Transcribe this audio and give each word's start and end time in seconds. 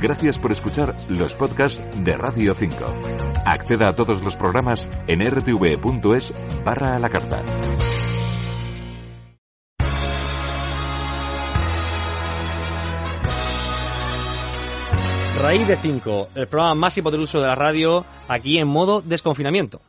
Gracias 0.00 0.38
por 0.38 0.50
escuchar 0.50 0.96
los 1.08 1.34
podcasts 1.34 1.84
de 2.02 2.16
Radio 2.16 2.54
5. 2.54 2.74
Acceda 3.44 3.88
a 3.88 3.92
todos 3.94 4.22
los 4.22 4.34
programas 4.34 4.88
en 5.06 5.20
rtv.es 5.20 6.32
barra 6.64 6.96
a 6.96 6.98
la 6.98 7.10
carta. 7.10 7.42
Raíz 15.42 15.68
de 15.68 15.76
5, 15.76 16.28
el 16.34 16.48
programa 16.48 16.74
más 16.74 16.96
hipotenuso 16.96 17.40
de 17.40 17.46
la 17.46 17.54
radio, 17.54 18.06
aquí 18.26 18.56
en 18.56 18.68
modo 18.68 19.02
desconfinamiento. 19.02 19.82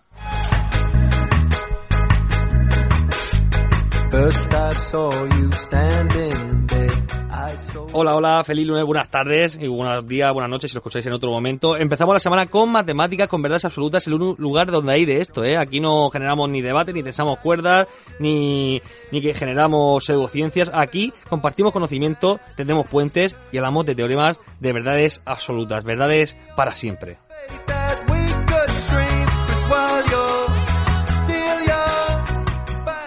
Hola, 7.93 8.15
hola, 8.15 8.43
feliz 8.45 8.65
lunes, 8.65 8.85
buenas 8.85 9.09
tardes 9.09 9.57
y 9.59 9.67
buenos 9.67 10.07
días, 10.07 10.31
buenas 10.31 10.49
noches 10.49 10.71
si 10.71 10.75
lo 10.75 10.79
escucháis 10.79 11.05
en 11.05 11.13
otro 11.13 11.31
momento. 11.31 11.75
Empezamos 11.75 12.13
la 12.13 12.19
semana 12.19 12.45
con 12.45 12.71
matemáticas, 12.71 13.27
con 13.27 13.41
verdades 13.41 13.65
absolutas, 13.65 14.07
el 14.07 14.13
único 14.13 14.41
lugar 14.41 14.71
donde 14.71 14.93
hay 14.93 15.05
de 15.05 15.21
esto, 15.21 15.43
¿eh? 15.43 15.57
Aquí 15.57 15.79
no 15.79 16.09
generamos 16.09 16.49
ni 16.49 16.61
debate, 16.61 16.93
ni 16.93 17.03
tensamos 17.03 17.39
cuerdas, 17.39 17.87
ni, 18.19 18.81
ni 19.11 19.21
que 19.21 19.33
generamos 19.33 20.05
pseudociencias. 20.05 20.71
Aquí 20.73 21.13
compartimos 21.29 21.73
conocimiento, 21.73 22.39
tendemos 22.55 22.87
puentes 22.87 23.35
y 23.51 23.57
hablamos 23.57 23.85
de 23.85 23.95
teoremas 23.95 24.39
de 24.59 24.73
verdades 24.73 25.21
absolutas, 25.25 25.83
verdades 25.83 26.37
para 26.55 26.73
siempre. 26.73 27.17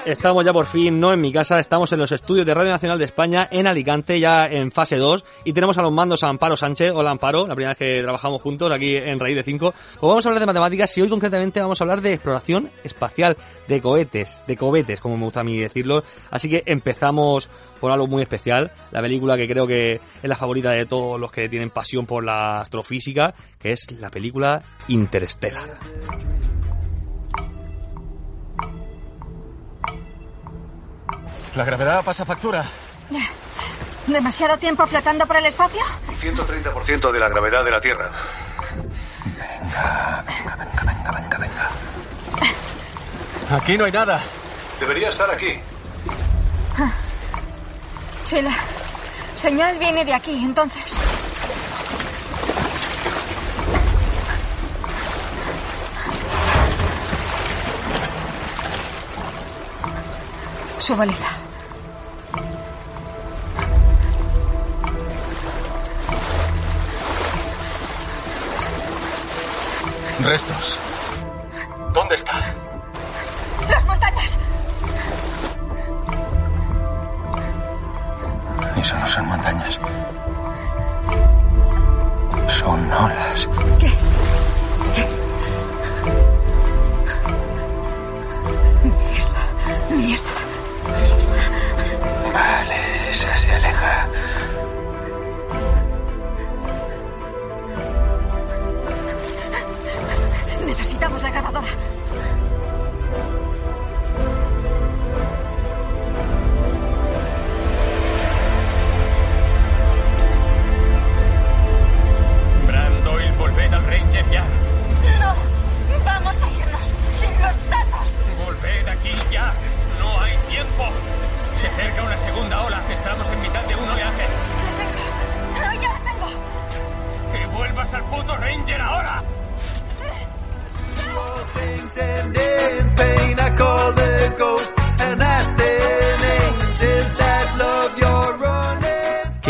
Estamos 0.05 0.45
ya 0.45 0.53
por 0.53 0.67
fin, 0.67 1.01
no 1.01 1.15
en 1.15 1.21
mi 1.23 1.33
casa, 1.33 1.59
estamos 1.59 1.91
en 1.93 1.99
los 1.99 2.13
estudios 2.13 2.45
de 2.45 2.53
Radio 2.53 2.71
Nacional 2.71 2.99
de 2.99 3.07
España, 3.07 3.49
en 3.51 3.67
Alicante, 3.67 4.21
ya 4.21 4.47
en 4.47 4.71
fase 4.71 4.97
2, 4.97 5.25
y 5.45 5.55
tenemos 5.55 5.79
a 5.79 5.83
los 5.83 5.93
mandos 5.93 6.23
a 6.23 6.29
Amparo 6.29 6.59
Sánchez. 6.59 6.93
Hola 6.95 7.11
Amparo, 7.11 7.47
la 7.47 7.55
primera 7.55 7.71
vez 7.71 7.79
que 7.79 8.03
trabajamos 8.03 8.43
juntos 8.43 8.71
aquí 8.71 8.97
en 8.97 9.19
Raíz 9.19 9.37
de 9.37 9.43
5. 9.43 9.73
Pues 9.73 10.01
vamos 10.03 10.27
a 10.27 10.29
hablar 10.29 10.41
de 10.41 10.47
matemáticas 10.47 10.99
y 10.99 11.01
hoy 11.01 11.09
concretamente 11.09 11.59
vamos 11.59 11.81
a 11.81 11.85
hablar 11.85 12.03
de 12.03 12.13
exploración 12.13 12.71
espacial, 12.85 13.39
de 13.67 13.81
cohetes, 13.81 14.29
de 14.47 14.57
cohetes, 14.59 15.01
como 15.01 15.17
me 15.17 15.25
gusta 15.25 15.41
a 15.41 15.45
mí 15.45 15.57
decirlo. 15.57 16.05
Así 16.31 16.51
que 16.51 16.63
empezamos 16.67 17.49
por 17.81 17.91
algo 17.91 18.07
muy 18.07 18.21
especial, 18.21 18.73
la 18.93 19.01
película 19.01 19.39
que 19.39 19.49
creo 19.49 19.67
que 19.67 19.95
es 19.95 20.29
la 20.29 20.37
favorita 20.37 20.73
de 20.73 20.85
todos 20.85 21.19
los 21.19 21.33
que 21.33 21.49
tienen 21.49 21.71
pasión 21.71 22.05
por 22.05 22.23
la 22.25 22.61
astrofísica, 22.61 23.35
que 23.59 23.73
es 23.73 23.91
la 23.93 24.11
película 24.11 24.63
Interstellar. 24.89 25.71
La 31.57 31.65
gravedad 31.65 32.05
pasa 32.05 32.25
factura. 32.25 32.65
¿Demasiado 34.07 34.59
tiempo 34.59 34.87
flotando 34.87 35.27
por 35.27 35.37
el 35.37 35.47
espacio? 35.47 35.81
130% 36.21 37.13
de 37.13 37.19
la 37.19 37.29
gravedad 37.29 37.65
de 37.65 37.71
la 37.71 37.81
Tierra. 37.81 38.11
Venga, 39.25 40.25
venga, 40.27 40.57
venga, 40.57 40.83
venga, 40.83 41.11
venga, 41.13 41.39
venga. 41.39 41.71
Aquí 43.57 43.79
no 43.79 43.85
hay 43.85 43.93
nada. 43.93 44.21
Debería 44.81 45.09
estar 45.09 45.31
aquí. 45.31 45.59
Sí, 48.25 48.43
la 48.43 48.55
señal 49.35 49.79
viene 49.79 50.05
de 50.05 50.13
aquí, 50.13 50.45
entonces. 50.45 50.97
Su 60.79 60.97
baliza. 60.97 61.44
Restos. 70.21 70.79
¿Dónde 71.93 72.15
está? 72.15 72.33
¡Las 73.69 73.85
montañas! 73.85 74.39
Eso 78.77 78.99
no 78.99 79.07
son 79.07 79.27
montañas. 79.27 79.79
Son 82.49 82.93
olas. 82.93 83.49
¿Qué? 83.79 83.93
¿Qué? 84.95 85.09
Mierda, 88.85 89.43
mierda. 89.91 90.35
Vale, 92.33 93.11
esa 93.11 93.37
se 93.37 93.53
aleja. 93.53 94.07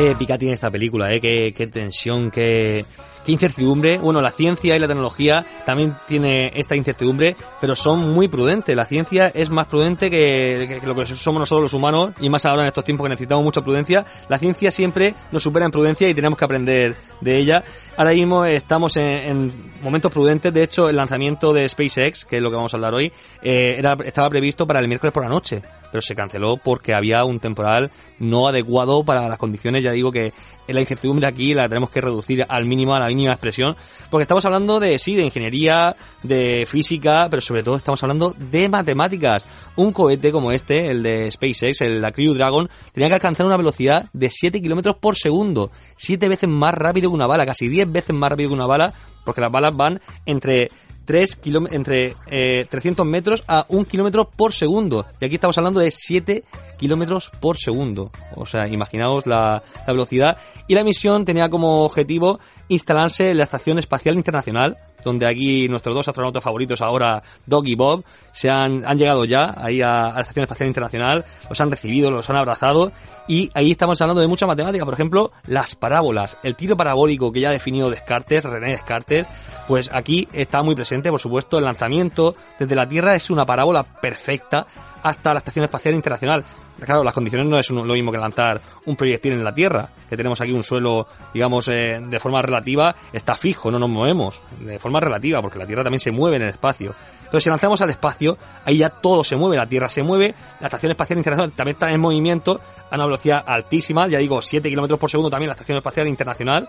Qué 0.05 0.11
épica 0.11 0.37
tiene 0.37 0.53
esta 0.53 0.71
película, 0.71 1.11
¿eh? 1.15 1.19
Qué, 1.19 1.55
qué 1.57 1.67
tensión, 1.67 2.31
qué, 2.31 2.85
incertidumbre. 3.25 3.97
Bueno, 3.97 4.21
la 4.21 4.33
ciencia 4.33 4.77
y 4.77 4.79
la 4.79 4.87
tecnología 4.87 5.47
también 5.65 5.97
tiene 6.07 6.53
esta 6.55 6.77
incertidumbre, 6.77 7.35
pero 7.59 7.75
son 7.75 8.13
muy 8.13 8.29
prudentes. 8.29 8.77
La 8.77 8.85
ciencia 8.85 9.29
es 9.29 9.49
más 9.49 9.67
prudente 9.67 10.11
que, 10.11 10.79
lo 10.85 10.95
que 10.95 11.07
somos 11.07 11.41
nosotros 11.41 11.63
los 11.63 11.73
humanos, 11.73 12.13
y 12.21 12.29
más 12.29 12.45
ahora 12.45 12.61
en 12.61 12.67
estos 12.67 12.85
tiempos 12.85 13.07
que 13.07 13.09
necesitamos 13.09 13.45
mucha 13.45 13.63
prudencia. 13.63 14.05
La 14.29 14.37
ciencia 14.37 14.71
siempre 14.71 15.15
nos 15.33 15.43
supera 15.43 15.65
en 15.65 15.71
prudencia 15.71 16.07
y 16.07 16.13
tenemos 16.13 16.39
que 16.39 16.45
aprender 16.45 16.95
de 17.23 17.39
ella. 17.39 17.65
Ahora 17.97 18.11
mismo 18.11 18.45
estamos 18.45 18.99
en, 18.99 19.07
en 19.07 19.53
momentos 19.81 20.13
prudentes. 20.13 20.53
De 20.53 20.65
hecho, 20.65 20.91
el 20.91 20.97
lanzamiento 20.97 21.55
de 21.55 21.67
SpaceX, 21.67 22.27
que 22.27 22.37
es 22.37 22.43
lo 22.43 22.51
que 22.51 22.57
vamos 22.57 22.75
a 22.75 22.77
hablar 22.77 22.93
hoy, 22.93 23.11
eh, 23.43 23.77
era, 23.79 23.97
estaba 24.05 24.29
previsto 24.29 24.67
para 24.67 24.81
el 24.81 24.87
miércoles 24.87 25.15
por 25.15 25.23
la 25.23 25.31
noche 25.31 25.63
pero 25.95 26.03
se 26.03 26.17
canceló 26.17 26.57
porque 26.57 26.93
había 26.93 27.25
un 27.25 27.39
temporal 27.39 27.93
no 28.19 28.49
adecuado 28.49 29.05
para 29.05 29.29
las 29.29 29.39
condiciones. 29.39 29.85
Ya 29.85 29.93
digo 29.93 30.11
que 30.11 30.33
la 30.67 30.81
incertidumbre 30.81 31.29
aquí 31.29 31.55
la 31.55 31.69
tenemos 31.69 31.89
que 31.89 32.01
reducir 32.01 32.45
al 32.49 32.65
mínimo, 32.65 32.97
a 32.97 32.99
la 32.99 33.07
mínima 33.07 33.31
expresión, 33.31 33.77
porque 34.11 34.23
estamos 34.23 34.45
hablando 34.45 34.81
de, 34.81 34.99
sí, 34.99 35.15
de 35.15 35.23
ingeniería, 35.23 35.95
de 36.25 36.67
física, 36.69 37.29
pero 37.31 37.41
sobre 37.41 37.63
todo 37.63 37.77
estamos 37.77 38.03
hablando 38.03 38.35
de 38.37 38.69
matemáticas. 38.69 39.45
Un 39.77 39.93
cohete 39.93 40.33
como 40.33 40.51
este, 40.51 40.91
el 40.91 41.05
de 41.05 41.31
SpaceX, 41.31 41.83
el 41.83 42.03
la 42.03 42.11
Crew 42.11 42.35
Dragon, 42.35 42.69
tenía 42.93 43.07
que 43.07 43.15
alcanzar 43.15 43.47
una 43.47 43.57
velocidad 43.57 44.07
de 44.13 44.31
7 44.31 44.61
kilómetros 44.61 44.97
por 44.97 45.15
segundo. 45.17 45.71
7 45.95 46.29
veces 46.29 46.49
más 46.49 46.75
rápido 46.75 47.09
que 47.11 47.15
una 47.15 47.29
bala, 47.29 47.47
casi 47.47 47.69
10 47.69 47.93
veces 47.93 48.17
más 48.17 48.31
rápido 48.31 48.49
que 48.49 48.57
una 48.57 48.67
bala, 48.67 48.93
porque 49.25 49.41
las 49.41 49.53
balas 49.53 49.77
van 49.77 50.01
entre 50.27 50.73
3 51.05 51.39
entre 51.71 52.17
eh, 52.27 52.67
300 52.69 53.07
metros 53.07 53.45
a 53.47 53.67
1 53.69 53.85
kilómetro 53.85 54.29
por 54.29 54.53
segundo. 54.53 55.07
Y 55.21 55.25
aquí 55.25 55.35
estamos 55.35 55.57
hablando 55.59 55.81
de 55.81 55.91
7 55.91 56.45
kilómetros 56.79 57.31
por 57.41 57.57
segundo. 57.57 58.11
O 58.35 58.47
sea, 58.47 58.69
imaginaos 58.69 59.27
la, 59.27 59.63
la, 59.87 59.93
velocidad. 59.93 60.37
Y 60.67 60.75
la 60.75 60.85
misión 60.85 61.25
tenía 61.25 61.49
como 61.49 61.85
objetivo 61.85 62.41
instalarse 62.69 63.31
en 63.31 63.39
la 63.39 63.45
Estación 63.45 63.79
Espacial 63.79 64.17
Internacional, 64.17 64.79
donde 65.05 65.27
aquí 65.27 65.69
nuestros 65.69 65.95
dos 65.95 66.09
astronautas 66.09 66.43
favoritos 66.43 66.81
ahora, 66.81 67.23
Doug 67.47 67.67
y 67.69 67.75
Bob, 67.75 68.05
se 68.33 68.51
han, 68.51 68.85
han 68.87 68.99
llegado 68.99 69.25
ya 69.25 69.55
ahí 69.57 69.83
a, 69.83 70.09
a 70.09 70.15
la 70.15 70.21
Estación 70.21 70.45
Espacial 70.45 70.69
Internacional, 70.69 71.25
los 71.49 71.61
han 71.61 71.71
recibido, 71.71 72.11
los 72.11 72.29
han 72.31 72.37
abrazado 72.37 72.91
y 73.27 73.49
ahí 73.55 73.71
estamos 73.71 74.01
hablando 74.01 74.21
de 74.21 74.29
mucha 74.29 74.47
matemática, 74.47 74.85
por 74.85 74.95
ejemplo, 74.95 75.33
las 75.47 75.75
parábolas, 75.75 76.37
el 76.43 76.57
tiro 76.57 76.77
parabólico 76.77 77.33
que 77.33 77.41
ya 77.41 77.49
ha 77.49 77.53
definido 77.53 77.89
Descartes, 77.89 78.45
René 78.45 78.73
Descartes, 78.73 79.27
pues 79.67 79.91
aquí 79.93 80.29
está 80.33 80.63
muy 80.63 80.75
presente, 80.75 81.11
por 81.11 81.21
supuesto, 81.21 81.59
el 81.59 81.65
lanzamiento 81.65 82.35
desde 82.59 82.75
la 82.75 82.89
Tierra 82.89 83.15
es 83.15 83.31
una 83.31 83.47
parábola 83.47 83.83
perfecta 83.83 84.67
hasta 85.03 85.35
la 85.35 85.39
Estación 85.39 85.65
Espacial 85.65 85.95
Internacional. 85.95 86.45
Claro, 86.81 87.05
las 87.05 87.15
condiciones 87.15 87.47
no 87.47 87.59
es 87.59 87.71
lo 87.71 87.85
mismo 87.85 88.11
que 88.11 88.19
lanzar 88.19 88.61
un 88.87 88.97
proyectil 88.97 89.35
en 89.35 89.45
la 89.45 89.55
Tierra, 89.55 89.91
que 90.09 90.17
tenemos 90.17 90.41
aquí 90.41 90.53
un 90.53 90.65
suelo, 90.65 91.07
digamos, 91.33 91.69
eh, 91.69 92.01
de 92.05 92.19
forma 92.19 92.43
relativa, 92.43 92.95
está 93.13 93.37
fijo, 93.37 93.71
no 93.71 93.79
nos 93.79 93.89
movemos, 93.89 94.43
de 94.61 94.79
forma 94.79 95.01
relativa, 95.01 95.41
porque 95.41 95.59
la 95.59 95.67
Tierra 95.67 95.85
también 95.85 96.01
se 96.01 96.11
mueve 96.11 96.37
en 96.37 96.43
el 96.43 96.49
espacio. 96.49 96.95
Entonces, 97.19 97.45
si 97.45 97.51
lanzamos 97.51 97.81
al 97.81 97.91
espacio, 97.91 98.37
ahí 98.65 98.79
ya 98.79 98.89
todo 98.89 99.23
se 99.23 99.37
mueve, 99.37 99.57
la 99.57 99.69
Tierra 99.69 99.89
se 99.89 100.03
mueve, 100.03 100.35
la 100.61 100.67
Estación 100.67 100.91
Espacial 100.91 101.19
Internacional 101.19 101.53
también 101.53 101.77
está 101.77 101.93
en 101.93 102.01
movimiento 102.01 102.61
a 102.91 102.95
una 102.97 103.05
velocidad 103.05 103.45
altísima, 103.47 104.09
ya 104.09 104.19
digo, 104.19 104.43
7 104.43 104.69
kilómetros 104.69 104.99
por 104.99 105.11
segundo 105.11 105.31
también 105.31 105.49
la 105.49 105.55
Estación 105.55 105.79
Espacial 105.79 106.09
Internacional, 106.09 106.69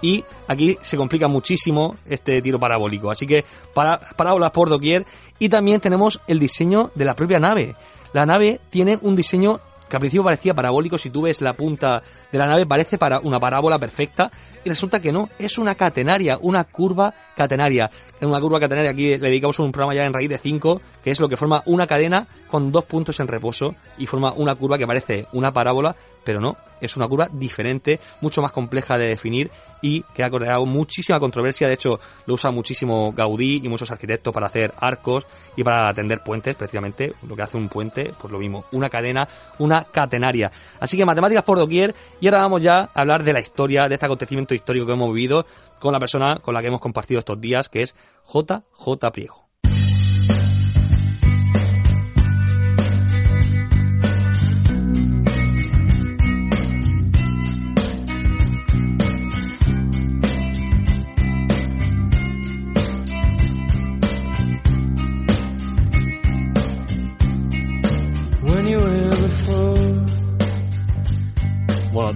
y 0.00 0.24
aquí 0.48 0.78
se 0.82 0.96
complica 0.96 1.28
muchísimo 1.28 1.96
este 2.08 2.40
tiro 2.42 2.58
parabólico. 2.58 3.10
Así 3.10 3.26
que 3.26 3.44
para, 3.72 3.98
parábolas 3.98 4.50
por 4.50 4.68
doquier 4.68 5.04
y 5.38 5.48
también 5.48 5.80
tenemos 5.80 6.20
el 6.26 6.38
diseño 6.38 6.90
de 6.94 7.04
la 7.04 7.16
propia 7.16 7.40
nave. 7.40 7.74
La 8.12 8.26
nave 8.26 8.60
tiene 8.70 8.98
un 9.02 9.16
diseño 9.16 9.60
que 9.88 9.96
al 9.96 10.00
principio 10.00 10.24
parecía 10.24 10.54
parabólico, 10.54 10.98
si 10.98 11.10
tú 11.10 11.22
ves 11.22 11.40
la 11.40 11.52
punta 11.52 12.02
de 12.32 12.38
la 12.38 12.46
nave 12.46 12.66
parece 12.66 12.98
para 12.98 13.20
una 13.20 13.38
parábola 13.38 13.78
perfecta 13.78 14.30
y 14.64 14.68
resulta 14.68 15.00
que 15.00 15.12
no, 15.12 15.28
es 15.38 15.58
una 15.58 15.74
catenaria, 15.74 16.38
una 16.40 16.64
curva 16.64 17.12
catenaria. 17.36 17.90
En 18.20 18.28
una 18.28 18.40
curva 18.40 18.60
catenaria 18.60 18.90
aquí 18.90 19.10
le 19.10 19.18
dedicamos 19.18 19.58
un 19.58 19.72
programa 19.72 19.94
ya 19.94 20.04
en 20.04 20.12
raíz 20.12 20.28
de 20.28 20.38
5, 20.38 20.80
que 21.02 21.10
es 21.10 21.20
lo 21.20 21.28
que 21.28 21.36
forma 21.36 21.62
una 21.66 21.86
cadena 21.86 22.26
con 22.48 22.72
dos 22.72 22.84
puntos 22.84 23.20
en 23.20 23.28
reposo 23.28 23.74
y 23.98 24.06
forma 24.06 24.32
una 24.32 24.54
curva 24.54 24.78
que 24.78 24.86
parece 24.86 25.26
una 25.32 25.52
parábola, 25.52 25.94
pero 26.24 26.40
no, 26.40 26.56
es 26.80 26.96
una 26.96 27.08
curva 27.08 27.28
diferente, 27.32 28.00
mucho 28.20 28.42
más 28.42 28.52
compleja 28.52 28.98
de 28.98 29.06
definir 29.06 29.50
y 29.82 30.02
que 30.14 30.24
ha 30.24 30.30
creado 30.30 30.64
muchísima 30.66 31.20
controversia. 31.20 31.68
De 31.68 31.74
hecho, 31.74 32.00
lo 32.26 32.34
usa 32.34 32.50
muchísimo 32.50 33.12
Gaudí 33.12 33.60
y 33.62 33.68
muchos 33.68 33.90
arquitectos 33.90 34.32
para 34.32 34.46
hacer 34.46 34.72
arcos 34.78 35.26
y 35.56 35.62
para 35.62 35.88
atender 35.88 36.22
puentes, 36.22 36.54
precisamente. 36.54 37.14
Lo 37.28 37.36
que 37.36 37.42
hace 37.42 37.56
un 37.56 37.68
puente, 37.68 38.12
pues 38.18 38.32
lo 38.32 38.38
mismo, 38.38 38.64
una 38.72 38.88
cadena, 38.88 39.28
una 39.58 39.84
catenaria. 39.84 40.50
Así 40.80 40.96
que 40.96 41.04
matemáticas 41.04 41.44
por 41.44 41.58
doquier. 41.58 41.94
Y 42.20 42.26
ahora 42.28 42.40
vamos 42.40 42.62
ya 42.62 42.90
a 42.94 43.00
hablar 43.00 43.24
de 43.24 43.32
la 43.32 43.40
historia, 43.40 43.88
de 43.88 43.94
este 43.94 44.06
acontecimiento 44.06 44.54
histórico 44.54 44.86
que 44.86 44.92
hemos 44.92 45.12
vivido 45.12 45.46
con 45.80 45.92
la 45.92 46.00
persona 46.00 46.36
con 46.36 46.54
la 46.54 46.62
que 46.62 46.68
hemos 46.68 46.80
compartido 46.80 47.18
estos 47.18 47.40
días, 47.40 47.68
que 47.68 47.82
es 47.82 47.94
JJ 48.26 49.10
Priego. 49.12 49.43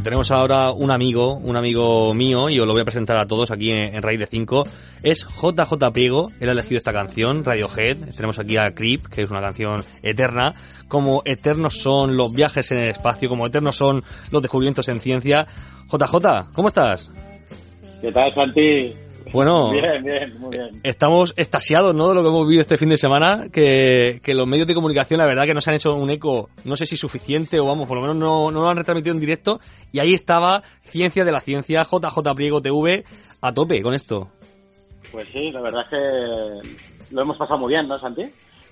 Tenemos 0.03 0.31
ahora 0.31 0.71
un 0.73 0.91
amigo, 0.91 1.35
un 1.35 1.57
amigo 1.57 2.15
mío, 2.15 2.49
y 2.49 2.59
os 2.61 2.67
lo 2.67 2.73
voy 2.73 2.83
a 2.83 2.85
presentar 2.85 3.17
a 3.17 3.27
todos 3.27 3.51
aquí 3.51 3.73
en, 3.73 3.95
en 3.95 4.03
Raíz 4.03 4.19
de 4.19 4.27
5. 4.27 4.65
Es 5.03 5.27
JJ 5.27 5.93
Priego, 5.93 6.31
él 6.41 6.49
ha 6.49 6.53
elegido 6.53 6.79
esta 6.79 6.93
canción, 6.93 7.45
Radiohead. 7.45 8.15
Tenemos 8.15 8.39
aquí 8.39 8.57
a 8.57 8.75
Creep, 8.75 9.09
que 9.09 9.23
es 9.23 9.31
una 9.31 9.41
canción 9.41 9.85
eterna. 10.03 10.55
Como 10.89 11.23
eternos 11.25 11.81
son 11.81 12.17
los 12.17 12.33
viajes 12.33 12.71
en 12.71 12.81
el 12.81 12.89
espacio, 12.89 13.29
como 13.29 13.47
eternos 13.47 13.77
son 13.77 14.03
los 14.31 14.43
descubrimientos 14.43 14.89
en 14.89 15.01
ciencia. 15.01 15.47
JJ, 15.91 16.53
¿cómo 16.55 16.69
estás? 16.69 17.11
¿Qué 18.01 18.13
tal, 18.13 18.33
Santi? 18.35 19.08
Bueno, 19.33 19.71
Bien, 19.73 20.03
bien, 20.03 20.39
muy 20.39 20.51
bien. 20.51 20.81
estamos 20.83 21.35
extasiados, 21.37 21.95
¿no? 21.95 22.09
De 22.09 22.15
lo 22.15 22.23
que 22.23 22.29
hemos 22.29 22.47
vivido 22.47 22.63
este 22.63 22.79
fin 22.79 22.89
de 22.89 22.99
semana, 22.99 23.49
que, 23.53 24.21
que 24.23 24.35
los 24.35 24.47
medios 24.47 24.67
de 24.67 24.75
comunicación, 24.75 25.19
la 25.19 25.27
verdad, 25.27 25.45
que 25.45 25.55
nos 25.55 25.67
han 25.69 25.75
hecho 25.75 25.95
un 25.95 26.11
eco, 26.11 26.51
no 26.65 26.77
sé 26.77 26.87
si 26.87 26.97
suficiente 26.97 27.61
o 27.61 27.67
vamos, 27.67 27.87
por 27.87 27.97
lo 27.97 28.03
menos 28.03 28.17
no, 28.17 28.51
no 28.51 28.63
lo 28.63 28.69
han 28.69 28.77
retransmitido 28.77 29.15
en 29.15 29.21
directo. 29.21 29.61
Y 29.93 29.99
ahí 29.99 30.15
estaba 30.15 30.63
Ciencia 30.85 31.25
de 31.25 31.33
la 31.33 31.41
Ciencia, 31.41 31.85
JJ 31.85 32.35
Priego 32.35 32.63
TV, 32.63 33.05
a 33.41 33.53
tope 33.53 33.83
con 33.83 33.95
esto. 33.95 34.31
Pues 35.13 35.29
sí, 35.33 35.51
la 35.51 35.61
verdad 35.61 35.83
es 35.83 35.89
que 35.89 37.15
lo 37.15 37.23
hemos 37.23 37.37
pasado 37.37 37.59
muy 37.59 37.73
bien, 37.73 37.89
¿no, 37.89 37.99
Santi? 37.99 38.23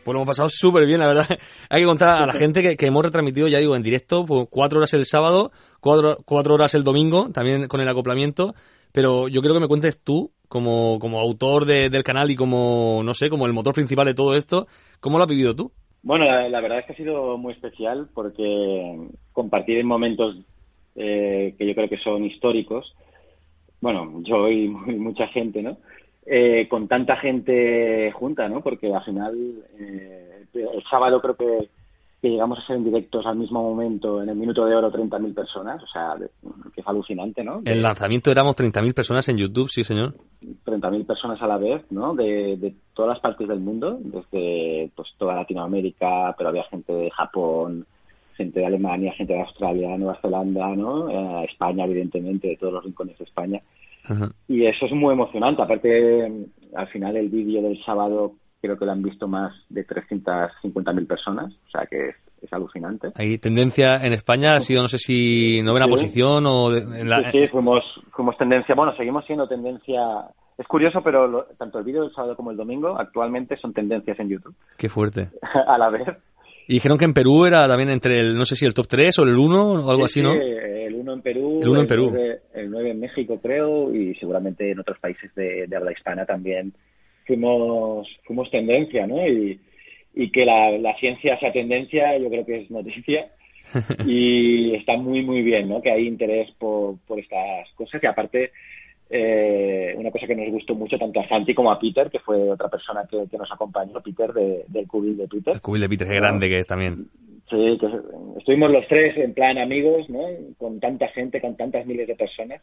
Pues 0.05 0.14
lo 0.14 0.20
hemos 0.20 0.29
pasado 0.29 0.49
súper 0.50 0.87
bien, 0.87 1.00
la 1.00 1.08
verdad. 1.08 1.26
Hay 1.69 1.81
que 1.81 1.87
contar 1.87 2.23
a 2.23 2.26
la 2.26 2.32
gente 2.35 2.62
que, 2.62 2.76
que 2.76 2.87
hemos 2.87 3.05
retransmitido, 3.05 3.49
ya 3.49 3.58
digo, 3.58 3.75
en 3.76 3.82
directo, 3.82 4.25
pues 4.25 4.47
cuatro 4.50 4.79
horas 4.79 4.94
el 4.94 5.06
sábado, 5.06 5.50
cuatro, 5.81 6.19
cuatro 6.25 6.55
horas 6.55 6.75
el 6.75 6.85
domingo, 6.85 7.31
también 7.31 7.69
con 7.69 7.81
el 7.81 7.88
acoplamiento. 7.88 8.55
Pero 8.93 9.29
yo 9.29 9.43
creo 9.43 9.53
que 9.53 9.61
me 9.61 9.69
cuentes 9.69 9.99
tú, 10.03 10.32
como, 10.48 10.98
como 10.98 11.20
autor 11.20 11.64
de- 11.64 11.90
del 11.90 12.02
canal 12.02 12.31
y 12.31 12.37
como, 12.37 13.02
no 13.04 13.14
sé, 13.14 13.28
como 13.31 13.46
el 13.46 13.52
motor 13.52 13.75
principal 13.75 14.06
de 14.06 14.14
todo 14.14 14.37
esto, 14.37 14.66
¿cómo 15.00 15.19
lo 15.19 15.25
has 15.25 15.31
vivido 15.31 15.54
tú? 15.54 15.72
Bueno, 16.02 16.25
la, 16.25 16.60
verdad 16.60 16.78
es 16.81 16.87
que 16.87 16.93
ha 16.93 16.96
sido 16.96 17.37
muy 17.37 17.52
especial 17.52 18.08
porque 18.14 19.08
compartir 19.32 19.78
en 19.78 19.87
momentos 19.87 20.37
eh, 20.94 21.54
que 21.58 21.66
yo 21.66 21.75
creo 21.75 21.88
que 21.88 21.98
son 21.98 22.25
históricos, 22.25 22.94
bueno, 23.81 24.20
yo 24.25 24.48
y 24.48 24.69
mucha 24.69 25.26
gente, 25.28 25.62
¿no? 25.62 25.78
Eh, 26.25 26.66
con 26.69 26.88
tanta 26.88 27.16
gente 27.16 28.10
junta, 28.12 28.48
¿no? 28.48 28.60
Porque 28.62 28.93
al 28.93 29.04
final, 29.04 29.64
eh, 29.78 30.44
el 30.54 30.82
sábado 30.90 31.20
creo 31.20 31.37
que, 31.37 31.69
que 32.26 32.32
llegamos 32.32 32.58
a 32.58 32.67
ser 32.67 32.76
en 32.76 32.84
directos 32.84 33.25
al 33.25 33.37
mismo 33.37 33.62
momento, 33.62 34.20
en 34.20 34.28
el 34.28 34.34
minuto 34.34 34.64
de 34.64 34.75
oro, 34.75 34.90
30.000 34.90 35.32
personas, 35.32 35.81
o 35.81 35.87
sea, 35.87 36.14
que 36.75 36.81
es 36.81 36.87
alucinante, 36.87 37.44
¿no? 37.44 37.62
El 37.64 37.82
lanzamiento 37.82 38.32
éramos 38.32 38.56
30.000 38.56 38.94
personas 38.94 39.28
en 39.28 39.38
YouTube, 39.38 39.70
sí, 39.70 39.84
señor. 39.84 40.14
30.000 40.43 41.06
personas 41.06 41.40
a 41.40 41.46
la 41.46 41.56
vez, 41.56 41.84
¿no? 41.90 42.14
De, 42.14 42.56
de 42.56 42.75
todas 42.94 43.11
las 43.11 43.20
partes 43.20 43.46
del 43.46 43.61
mundo, 43.61 44.00
desde 44.02 44.90
pues 44.96 45.08
toda 45.17 45.37
Latinoamérica, 45.37 46.34
pero 46.37 46.49
había 46.49 46.64
gente 46.64 46.93
de 46.93 47.11
Japón, 47.12 47.87
gente 48.37 48.58
de 48.58 48.67
Alemania, 48.67 49.12
gente 49.12 49.32
de 49.32 49.43
Australia, 49.43 49.96
Nueva 49.96 50.19
Zelanda, 50.20 50.75
¿no? 50.75 51.08
Eh, 51.08 51.46
España, 51.49 51.84
evidentemente, 51.84 52.49
de 52.49 52.56
todos 52.56 52.72
los 52.72 52.84
rincones 52.84 53.17
de 53.19 53.25
España. 53.25 53.62
Ajá. 54.05 54.31
Y 54.49 54.67
eso 54.67 54.87
es 54.87 54.93
muy 54.93 55.12
emocionante. 55.12 55.62
Aparte, 55.62 56.46
al 56.75 56.88
final 56.88 57.17
el 57.17 57.29
vídeo 57.29 57.62
del 57.62 57.81
sábado 57.84 58.32
creo 58.66 58.78
que 58.78 58.84
lo 58.86 58.92
han 58.92 59.02
visto 59.02 59.26
más 59.26 59.52
de 59.68 59.86
350.000 59.86 61.06
personas, 61.06 61.52
o 61.66 61.70
sea 61.70 61.86
que 61.86 62.10
es, 62.10 62.16
es 62.42 62.52
alucinante. 62.52 63.08
Hay 63.16 63.38
tendencia 63.38 63.96
en 64.04 64.12
España, 64.12 64.54
ha 64.56 64.60
sido, 64.60 64.82
no 64.82 64.88
sé 64.88 64.98
si 64.98 65.60
novena 65.64 65.86
Sí. 65.86 65.90
posición 65.90 66.44
o... 66.46 66.70
de- 66.70 67.00
en 67.00 67.08
la- 67.08 67.30
Sí, 67.32 67.40
sí, 67.40 67.48
fuimos, 67.48 67.82
fuimos 68.12 68.36
tendencia, 68.36 68.74
bueno, 68.74 68.94
seguimos 68.96 69.24
siendo 69.26 69.48
tendencia. 69.48 70.00
Es 70.58 70.67
curioso, 70.67 71.00
pero 71.02 71.26
lo- 71.26 71.44
tanto 71.58 71.79
el 71.79 71.84
vídeo 71.84 72.02
del 72.02 72.12
sábado 72.14 72.36
como 72.36 72.50
el 72.50 72.56
domingo 72.56 72.98
actualmente 72.98 73.56
son 73.58 73.72
tendencias 73.72 74.19
en 74.20 74.29
YouTube 74.29 74.55
Qué 74.76 74.88
fuerte. 74.88 75.29
a 75.67 75.76
la 75.79 75.91
vez. 75.91 76.06
Y 76.69 76.74
dijeron 76.74 76.98
que 76.98 77.05
en 77.05 77.14
Perú 77.14 77.44
era 77.46 77.69
también 77.69 77.91
entre 77.91 78.19
el, 78.20 78.36
no 78.36 78.44
sé 78.44 78.56
si 78.56 78.67
el 78.67 78.74
top 78.74 78.86
3 78.88 79.19
o 79.20 79.22
el 79.22 79.36
1 79.38 79.70
o 79.72 79.91
algo 79.91 80.08
Sí, 80.08 80.20
así, 80.20 80.22
¿no? 80.22 80.32
sí, 80.32 80.41
el 80.41 80.94
uno 80.96 81.12
en 81.12 81.22
Perú, 81.22 81.60
El 81.62 81.69
uno 81.69 81.81
en 81.82 81.86
Perú. 81.86 82.08
9, 82.12 82.41
el 82.55 82.70
9 82.70 82.91
en 82.91 83.00
México, 83.00 83.38
creo, 83.41 83.94
y 83.94 84.14
seguramente 84.17 84.70
en 84.72 84.81
otros 84.81 84.98
países 84.98 85.32
de, 85.36 85.67
de 85.69 85.76
habla 85.76 85.93
hispana 85.93 86.24
también 86.26 86.72
fuimos, 87.26 88.08
fuimos 88.24 88.50
tendencia, 88.50 89.06
¿no? 89.06 89.26
Y, 89.26 89.60
y 90.14 90.30
que 90.30 90.44
la, 90.44 90.70
la 90.78 90.96
ciencia 90.96 91.38
sea 91.38 91.52
tendencia, 91.52 92.16
yo 92.18 92.30
creo 92.30 92.46
que 92.46 92.62
es 92.62 92.70
noticia. 92.70 93.30
y 94.06 94.74
está 94.74 94.96
muy, 94.96 95.22
muy 95.22 95.42
bien, 95.42 95.68
¿no? 95.68 95.82
Que 95.82 95.90
hay 95.90 96.06
interés 96.06 96.50
por, 96.58 96.98
por 97.06 97.18
estas 97.18 97.68
cosas. 97.74 98.02
Y 98.02 98.06
aparte, 98.06 98.52
eh, 99.10 99.94
una 99.96 100.10
cosa 100.10 100.26
que 100.26 100.36
nos 100.36 100.50
gustó 100.50 100.74
mucho 100.74 100.96
tanto 100.98 101.20
a 101.20 101.28
Santi 101.28 101.54
como 101.54 101.70
a 101.70 101.78
Peter, 101.78 102.10
que 102.10 102.20
fue 102.20 102.50
otra 102.50 102.68
persona 102.68 103.02
que, 103.10 103.24
que 103.30 103.36
nos 103.36 103.50
acompañó, 103.50 104.00
Peter, 104.00 104.32
de, 104.32 104.64
del 104.68 104.86
cubil 104.86 105.16
de 105.16 105.28
Twitter. 105.28 105.54
El 105.54 105.60
cubil 105.60 105.82
de 105.82 105.88
Peter, 105.88 106.06
qué 106.06 106.14
grande 106.14 106.48
que 106.48 106.58
es 106.58 106.66
también. 106.66 107.06
Sí, 107.50 107.78
que 107.78 107.86
estuvimos 108.38 108.72
los 108.72 108.86
tres 108.88 109.16
en 109.16 109.32
plan 109.32 109.58
amigos, 109.58 110.08
¿no? 110.08 110.24
Con 110.58 110.80
tanta 110.80 111.08
gente, 111.08 111.40
con 111.40 111.56
tantas 111.56 111.86
miles 111.86 112.08
de 112.08 112.16
personas, 112.16 112.60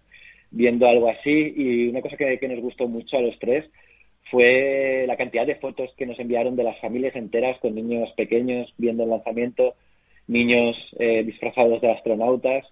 viendo 0.52 0.88
algo 0.88 1.10
así. 1.10 1.54
Y 1.56 1.88
una 1.88 2.02
cosa 2.02 2.18
que, 2.18 2.38
que 2.38 2.48
nos 2.50 2.60
gustó 2.60 2.88
mucho 2.88 3.18
a 3.18 3.22
los 3.22 3.38
tres 3.40 3.66
fue 4.30 5.06
la 5.08 5.18
cantidad 5.18 5.46
de 5.46 5.56
fotos 5.56 5.92
que 5.98 6.06
nos 6.06 6.20
enviaron 6.20 6.56
de 6.56 6.64
las 6.64 6.80
familias 6.80 7.16
enteras 7.16 7.60
con 7.60 7.76
niños 7.76 8.10
pequeños 8.16 8.74
viendo 8.78 9.04
el 9.04 9.10
lanzamiento, 9.10 9.76
niños 10.28 10.76
eh, 11.00 11.24
disfrazados 11.24 11.82
de 11.82 11.92
astronautas. 11.92 12.66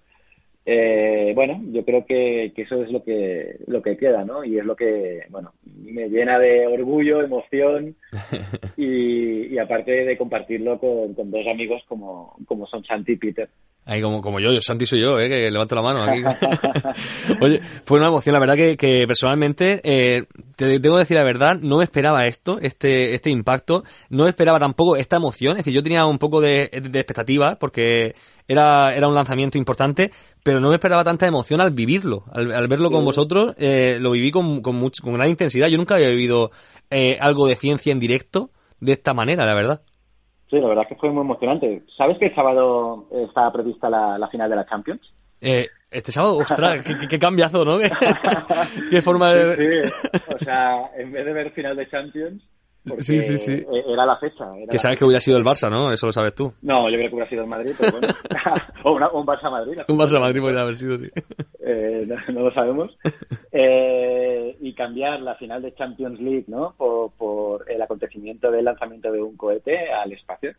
Eh, 0.65 1.31
bueno, 1.33 1.59
yo 1.71 1.83
creo 1.83 2.05
que, 2.05 2.51
que 2.55 2.63
eso 2.63 2.83
es 2.83 2.91
lo 2.91 3.03
que 3.03 3.57
lo 3.65 3.81
que 3.81 3.97
queda, 3.97 4.23
¿no? 4.23 4.43
Y 4.43 4.59
es 4.59 4.65
lo 4.65 4.75
que, 4.75 5.23
bueno, 5.29 5.53
me 5.65 6.07
llena 6.07 6.37
de 6.37 6.67
orgullo, 6.67 7.21
emoción 7.21 7.95
y, 8.77 9.47
y 9.53 9.57
aparte 9.57 9.91
de 10.05 10.17
compartirlo 10.17 10.79
con, 10.79 11.15
con 11.15 11.31
dos 11.31 11.47
amigos 11.47 11.81
como, 11.87 12.37
como 12.45 12.67
son 12.67 12.83
Santi 12.85 13.13
y 13.13 13.17
Peter. 13.17 13.49
Ahí 13.83 13.99
como, 13.99 14.21
como 14.21 14.39
yo, 14.39 14.53
yo 14.53 14.61
Santi 14.61 14.85
soy 14.85 15.01
yo, 15.01 15.19
¿eh? 15.19 15.27
que 15.27 15.49
levanto 15.49 15.73
la 15.73 15.81
mano 15.81 16.03
aquí. 16.03 16.21
Oye, 17.41 17.61
fue 17.83 17.97
una 17.97 18.09
emoción, 18.09 18.33
la 18.33 18.39
verdad 18.39 18.55
que, 18.55 18.77
que 18.77 19.07
personalmente 19.07 19.81
eh, 19.83 20.27
te 20.55 20.79
tengo 20.79 20.95
que 20.95 20.99
decir 20.99 21.17
la 21.17 21.23
verdad, 21.23 21.57
no 21.59 21.81
esperaba 21.81 22.27
esto, 22.27 22.59
este, 22.61 23.15
este 23.15 23.31
impacto, 23.31 23.83
no 24.09 24.27
esperaba 24.27 24.59
tampoco 24.59 24.97
esta 24.97 25.15
emoción, 25.15 25.53
es 25.53 25.65
decir, 25.65 25.73
yo 25.73 25.81
tenía 25.81 26.05
un 26.05 26.19
poco 26.19 26.41
de, 26.41 26.69
de 26.71 26.99
expectativa 26.99 27.55
porque 27.55 28.13
era, 28.47 28.95
era 28.95 29.07
un 29.07 29.15
lanzamiento 29.15 29.57
importante, 29.57 30.11
pero 30.43 30.59
no 30.59 30.69
me 30.69 30.75
esperaba 30.75 31.03
tanta 31.03 31.25
emoción 31.25 31.59
al 31.59 31.71
vivirlo, 31.71 32.25
al, 32.31 32.51
al 32.51 32.67
verlo 32.67 32.91
con 32.91 33.03
vosotros, 33.03 33.55
eh, 33.57 33.97
lo 33.99 34.11
viví 34.11 34.29
con, 34.29 34.61
con, 34.61 34.75
mucho, 34.75 35.01
con 35.01 35.13
gran 35.15 35.29
intensidad, 35.29 35.69
yo 35.69 35.77
nunca 35.77 35.95
había 35.95 36.09
vivido 36.09 36.51
eh, 36.91 37.17
algo 37.19 37.47
de 37.47 37.55
ciencia 37.55 37.91
en 37.91 37.99
directo 37.99 38.51
de 38.79 38.93
esta 38.93 39.15
manera, 39.15 39.45
la 39.45 39.55
verdad. 39.55 39.81
Sí, 40.51 40.59
la 40.59 40.67
verdad 40.67 40.83
es 40.83 40.89
que 40.89 40.99
fue 40.99 41.09
muy 41.11 41.21
emocionante. 41.21 41.81
¿Sabes 41.97 42.17
que 42.17 42.25
el 42.25 42.35
sábado 42.35 43.07
estaba 43.09 43.53
prevista 43.53 43.89
la, 43.89 44.17
la 44.17 44.27
final 44.27 44.49
de 44.49 44.55
la 44.57 44.65
Champions? 44.65 45.01
Eh, 45.39 45.65
este 45.89 46.11
sábado, 46.11 46.37
ostras, 46.37 46.81
qué, 46.81 47.07
qué, 47.07 47.17
cambiazo, 47.17 47.63
¿no? 47.63 47.79
qué 48.91 49.01
forma 49.01 49.31
de... 49.31 49.55
Sí, 49.55 49.89
sí, 49.89 50.09
o 50.35 50.43
sea, 50.43 50.91
en 50.97 51.13
vez 51.13 51.25
de 51.25 51.33
ver 51.33 51.51
final 51.51 51.77
de 51.77 51.89
Champions, 51.89 52.43
sí, 52.99 53.21
sí, 53.21 53.37
sí. 53.37 53.65
Era 53.87 54.05
la 54.05 54.17
fecha. 54.17 54.49
Era 54.55 54.67
que 54.69 54.79
sabes 54.79 54.97
que 54.97 55.05
hubiera 55.05 55.19
sido 55.19 55.37
el 55.37 55.43
Barça, 55.43 55.69
¿no? 55.69 55.91
Eso 55.91 56.07
lo 56.07 56.11
sabes 56.11 56.33
tú. 56.33 56.53
No, 56.61 56.89
yo 56.89 56.97
creo 56.97 57.09
que 57.09 57.15
hubiera 57.15 57.29
sido 57.29 57.43
el 57.43 57.49
Madrid, 57.49 57.73
pero 57.79 57.91
bueno. 57.91 58.07
o 58.83 58.93
una, 58.93 59.09
un 59.11 59.25
Barça-Madrid. 59.25 59.81
Un 59.87 59.97
Barça-Madrid 59.97 60.41
podría 60.41 60.61
haber 60.61 60.77
sido, 60.77 60.97
sí. 60.97 61.09
Eh, 61.63 62.05
no, 62.07 62.15
no, 62.33 62.41
lo 62.45 62.53
sabemos. 62.53 62.97
Eh, 63.51 64.55
y 64.59 64.73
cambiar 64.73 65.21
la 65.21 65.35
final 65.35 65.61
de 65.61 65.73
Champions 65.73 66.19
League, 66.19 66.45
¿no? 66.47 66.73
Por, 66.77 67.11
por 67.13 67.71
el 67.71 67.81
acontecimiento 67.81 68.49
del 68.51 68.65
lanzamiento 68.65 69.11
de 69.11 69.21
un 69.21 69.35
cohete 69.37 69.91
al 69.91 70.11
espacio 70.13 70.53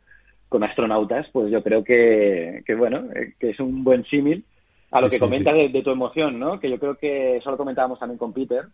con 0.48 0.62
astronautas, 0.64 1.26
pues 1.32 1.50
yo 1.50 1.62
creo 1.62 1.82
que, 1.82 2.62
que 2.66 2.74
bueno, 2.74 3.04
eh, 3.14 3.32
que 3.40 3.50
es 3.50 3.60
un 3.60 3.82
buen 3.84 4.04
símil 4.04 4.44
a 4.90 5.00
lo 5.00 5.08
Sí, 5.08 5.12
que 5.12 5.16
sí, 5.16 5.20
comentas 5.20 5.54
sí. 5.54 5.62
de, 5.62 5.68
de 5.70 5.82
tu 5.82 5.90
emoción, 5.90 6.38
¿no? 6.38 6.60
Que 6.60 6.68
yo 6.70 6.78
creo 6.78 6.96
que 6.96 7.38
eso 7.38 7.50
lo 7.50 7.56
comentábamos 7.56 7.98
también 7.98 8.18
con 8.18 8.32
Peter. 8.34 8.66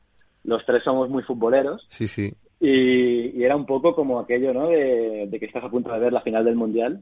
Los 0.45 0.67
tres 0.67 0.83
somos 0.83 1.09
muy 1.09 1.23
futboleros 1.23 1.87
Sí, 1.89 2.09
sí. 2.09 2.33
y, 2.61 3.39
y 3.39 3.45
era 3.45 3.55
un 3.55 3.65
poco 3.67 3.95
como 3.95 4.19
aquello, 4.19 4.53
¿no? 4.53 4.69
De, 4.69 5.29
de 5.29 5.39
que 5.39 5.47
estás 5.47 5.63
a 5.65 5.71
punto 5.71 5.93
de 5.93 6.01
ver 6.01 6.13
la 6.13 6.23
final 6.23 6.45
del 6.45 6.57
mundial 6.57 7.01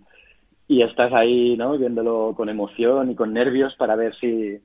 y 0.69 0.83
estás 0.83 1.13
ahí, 1.15 1.57
¿no? 1.57 1.79
Viéndolo 1.79 2.35
con 2.37 2.49
emoción 2.51 3.11
y 3.11 3.15
con 3.15 3.33
nervios 3.33 3.75
para 3.77 3.97
ver 3.97 4.15
si 4.21 4.59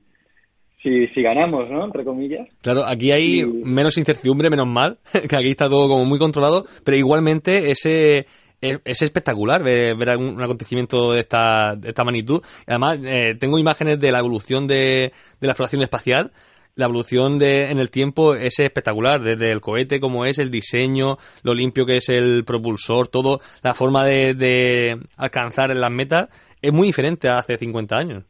si, 0.82 1.06
si 1.08 1.22
ganamos, 1.22 1.70
¿no? 1.70 1.84
Entre 1.84 2.04
comillas. 2.04 2.48
Claro, 2.60 2.84
aquí 2.84 3.12
hay 3.12 3.40
Y- 3.40 3.44
menos 3.46 3.96
incertidumbre, 3.98 4.50
menos 4.50 4.66
mal, 4.66 4.98
que 5.28 5.36
aquí 5.36 5.50
está 5.50 5.68
todo 5.68 5.88
como 5.88 6.04
muy 6.04 6.18
controlado, 6.18 6.64
pero 6.84 6.96
igualmente 6.96 7.70
ese 7.70 8.26
es, 8.60 8.80
es 8.84 9.02
espectacular 9.02 9.62
ver, 9.62 9.96
ver 9.96 10.16
un 10.16 10.40
acontecimiento 10.42 11.12
de 11.12 11.20
esta, 11.20 11.74
de 11.76 11.88
esta 11.88 12.04
magnitud. 12.04 12.42
Además, 12.66 12.98
eh, 13.04 13.36
tengo 13.38 13.58
imágenes 13.58 13.98
de 14.00 14.12
la 14.12 14.18
evolución 14.20 14.66
de, 14.66 15.12
de 15.40 15.46
la 15.46 15.52
exploración 15.52 15.82
espacial. 15.82 16.32
La 16.74 16.86
evolución 16.86 17.38
de, 17.38 17.70
en 17.70 17.78
el 17.78 17.90
tiempo 17.90 18.34
es 18.34 18.58
espectacular, 18.58 19.20
desde 19.20 19.52
el 19.52 19.60
cohete, 19.60 20.00
como 20.00 20.24
es 20.24 20.38
el 20.38 20.50
diseño, 20.50 21.18
lo 21.42 21.54
limpio 21.54 21.84
que 21.84 21.98
es 21.98 22.08
el 22.08 22.44
propulsor, 22.46 23.08
todo, 23.08 23.40
la 23.62 23.74
forma 23.74 24.06
de, 24.06 24.32
de 24.34 24.98
alcanzar 25.18 25.76
las 25.76 25.90
metas, 25.90 26.28
es 26.62 26.72
muy 26.72 26.86
diferente 26.86 27.28
a 27.28 27.40
hace 27.40 27.58
50 27.58 27.98
años. 27.98 28.24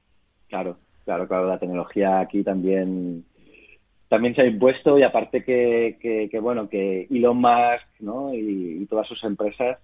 Claro, 0.49 0.77
claro, 1.05 1.27
claro. 1.29 1.49
La 1.49 1.59
tecnología 1.59 2.21
aquí 2.21 2.43
también 2.43 3.25
también 4.09 4.35
se 4.35 4.43
ha 4.43 4.47
impuesto 4.47 4.99
y 4.99 5.03
aparte 5.05 5.43
que, 5.43 5.97
que, 5.99 6.29
que, 6.31 6.39
bueno, 6.39 6.69
que 6.69 7.07
Elon 7.11 7.39
Musk, 7.39 7.87
¿no? 8.01 8.35
Y, 8.35 8.83
y 8.83 8.87
todas 8.87 9.09
sus 9.09 9.25
empresas 9.25 9.79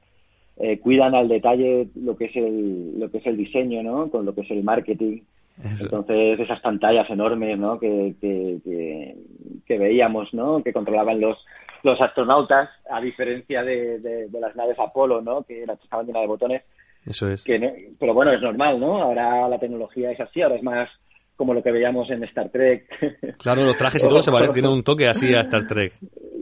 eh, 0.58 0.78
cuidan 0.80 1.16
al 1.16 1.28
detalle 1.28 1.88
lo 1.94 2.16
que 2.16 2.26
es 2.26 2.36
el 2.36 2.98
lo 3.00 3.10
que 3.10 3.18
es 3.18 3.26
el 3.26 3.36
diseño, 3.36 3.82
¿no? 3.82 4.10
Con 4.10 4.26
lo 4.26 4.34
que 4.34 4.42
es 4.42 4.50
el 4.50 4.62
marketing. 4.64 5.20
Eso. 5.58 5.84
Entonces, 5.84 6.38
esas 6.38 6.60
pantallas 6.60 7.08
enormes, 7.10 7.58
¿no? 7.58 7.78
Que, 7.80 8.14
que, 8.20 9.78
veíamos, 9.78 10.32
¿no? 10.34 10.62
Que 10.62 10.72
controlaban 10.72 11.20
los, 11.20 11.38
los 11.82 12.00
astronautas, 12.00 12.68
a 12.90 13.00
diferencia 13.00 13.62
de, 13.64 13.98
de, 13.98 14.28
de 14.28 14.40
las 14.40 14.54
naves 14.54 14.78
Apolo, 14.78 15.20
¿no? 15.20 15.42
Que 15.42 15.62
estaban 15.62 16.06
llenas 16.06 16.22
de 16.22 16.28
botones. 16.28 16.62
Eso 17.06 17.28
es. 17.30 17.42
Que 17.44 17.90
pero 17.98 18.14
bueno, 18.14 18.32
es 18.32 18.40
normal, 18.42 18.78
¿no? 18.78 19.02
Ahora 19.02 19.48
la 19.48 19.58
tecnología 19.58 20.10
es 20.10 20.20
así, 20.20 20.42
ahora 20.42 20.56
es 20.56 20.62
más 20.62 20.88
como 21.38 21.54
lo 21.54 21.62
que 21.62 21.72
veíamos 21.72 22.10
en 22.10 22.22
Star 22.24 22.50
Trek. 22.50 22.84
Claro, 23.38 23.64
los 23.64 23.76
trajes 23.76 24.04
y 24.04 24.08
todo 24.08 24.20
se 24.22 24.30
parecen, 24.30 24.52
tienen 24.54 24.72
un 24.72 24.82
toque 24.82 25.06
así 25.08 25.32
a 25.34 25.40
Star 25.40 25.66
Trek. 25.66 25.94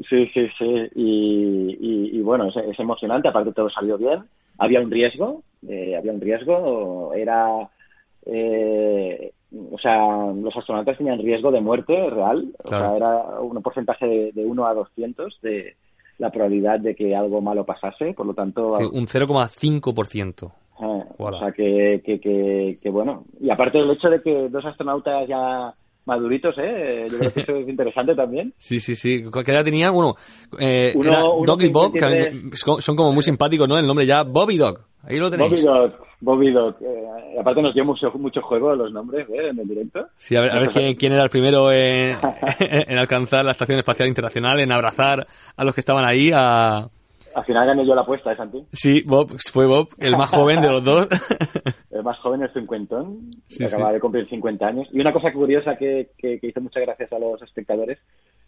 Sí, 0.08 0.26
sí, 0.34 0.48
sí. 0.58 0.88
Y, 0.96 1.76
y, 1.78 2.18
y 2.18 2.22
bueno, 2.22 2.48
es, 2.48 2.56
es 2.56 2.78
emocionante. 2.80 3.28
Aparte, 3.28 3.52
todo 3.52 3.68
salió 3.70 3.98
bien. 3.98 4.24
Había 4.58 4.80
un 4.80 4.90
riesgo. 4.90 5.42
eh, 5.68 5.94
había 5.96 6.12
un 6.12 6.20
riesgo. 6.20 7.12
Era. 7.14 7.68
eh, 8.24 9.32
o 9.72 9.78
sea, 9.78 9.98
los 10.34 10.56
astronautas 10.56 10.96
tenían 10.98 11.18
riesgo 11.18 11.50
de 11.52 11.60
muerte 11.60 11.94
real. 12.10 12.48
O 12.64 12.68
sea, 12.68 12.96
era 12.96 13.40
un 13.40 13.62
porcentaje 13.62 14.06
de, 14.06 14.32
de 14.32 14.44
1 14.44 14.66
a 14.66 14.74
200 14.74 15.38
de 15.42 15.76
la 16.18 16.30
probabilidad 16.30 16.80
de 16.80 16.94
que 16.96 17.14
algo 17.14 17.40
malo 17.40 17.64
pasase. 17.64 18.14
Por 18.14 18.26
lo 18.26 18.34
tanto. 18.34 18.76
Sí, 18.78 18.84
un 18.92 19.06
0,5%. 19.06 20.52
Eh. 20.80 21.04
O 21.18 21.38
sea, 21.38 21.52
que, 21.52 22.02
que, 22.04 22.20
que, 22.20 22.78
que 22.82 22.90
bueno. 22.90 23.24
Y 23.40 23.50
aparte 23.50 23.78
del 23.78 23.90
hecho 23.90 24.08
de 24.08 24.20
que 24.22 24.48
dos 24.48 24.64
astronautas 24.64 25.26
ya 25.28 25.72
maduritos, 26.04 26.54
¿eh? 26.58 27.06
Yo 27.10 27.18
creo 27.18 27.32
que 27.32 27.40
eso 27.40 27.56
es 27.56 27.68
interesante 27.68 28.14
también. 28.14 28.52
Sí, 28.58 28.78
sí, 28.80 28.94
sí. 28.94 29.24
¿Qué 29.44 29.50
edad 29.52 29.64
tenía? 29.64 29.90
Uno, 29.90 30.14
eh, 30.58 30.92
Uno- 30.94 31.34
uno 31.36 31.46
Dog 31.46 31.62
y 31.62 31.68
Bob, 31.68 31.92
que 31.92 32.00
53. 32.00 32.82
son 32.84 32.96
como 32.96 33.12
muy 33.12 33.22
simpáticos, 33.22 33.68
¿no? 33.68 33.76
El 33.78 33.86
nombre 33.86 34.06
ya, 34.06 34.22
Bob 34.22 34.50
y 34.50 34.56
Dog. 34.58 34.80
Ahí 35.02 35.18
lo 35.18 35.30
tenéis. 35.30 35.50
Bobby 35.52 35.62
Dog, 35.62 35.92
Bobby 36.20 36.52
Dog. 36.52 36.76
Eh, 36.80 37.38
aparte 37.40 37.62
nos 37.62 37.74
dio 37.74 37.84
mucho, 37.84 38.10
mucho 38.18 38.40
juego 38.42 38.74
los 38.74 38.92
nombres 38.92 39.28
¿eh? 39.30 39.50
en 39.50 39.58
el 39.60 39.68
directo. 39.68 40.06
Sí, 40.18 40.34
a 40.34 40.40
ver, 40.40 40.50
a 40.50 40.58
ver 40.58 40.68
quién, 40.70 40.94
quién 40.96 41.12
era 41.12 41.22
el 41.24 41.30
primero 41.30 41.70
en, 41.70 42.16
en 42.60 42.98
alcanzar 42.98 43.44
la 43.44 43.52
Estación 43.52 43.78
Espacial 43.78 44.08
Internacional, 44.08 44.58
en 44.60 44.72
abrazar 44.72 45.26
a 45.56 45.64
los 45.64 45.74
que 45.74 45.80
estaban 45.80 46.04
ahí. 46.04 46.30
A... 46.34 46.88
Al 47.36 47.44
final 47.44 47.66
gané 47.66 47.86
yo 47.86 47.94
la 47.94 48.00
apuesta, 48.00 48.32
¿eh, 48.32 48.36
Santi? 48.36 48.64
Sí, 48.72 49.02
Bob, 49.06 49.30
fue 49.52 49.66
Bob, 49.66 49.88
el 49.98 50.16
más 50.16 50.30
joven 50.30 50.62
de 50.62 50.70
los 50.70 50.82
dos. 50.82 51.06
El 51.90 52.02
más 52.02 52.18
joven, 52.20 52.42
el 52.42 52.52
cincuentón, 52.52 53.30
Sí, 53.48 53.58
que 53.58 53.64
acaba 53.66 53.90
de 53.92 54.00
cumplir 54.00 54.28
50 54.28 54.66
años. 54.66 54.86
Y 54.92 55.00
una 55.00 55.12
cosa 55.14 55.32
curiosa 55.32 55.76
que, 55.78 56.10
que, 56.18 56.38
que 56.38 56.48
hizo 56.48 56.60
muchas 56.60 56.82
gracias 56.82 57.10
a 57.12 57.18
los 57.18 57.40
espectadores 57.40 57.98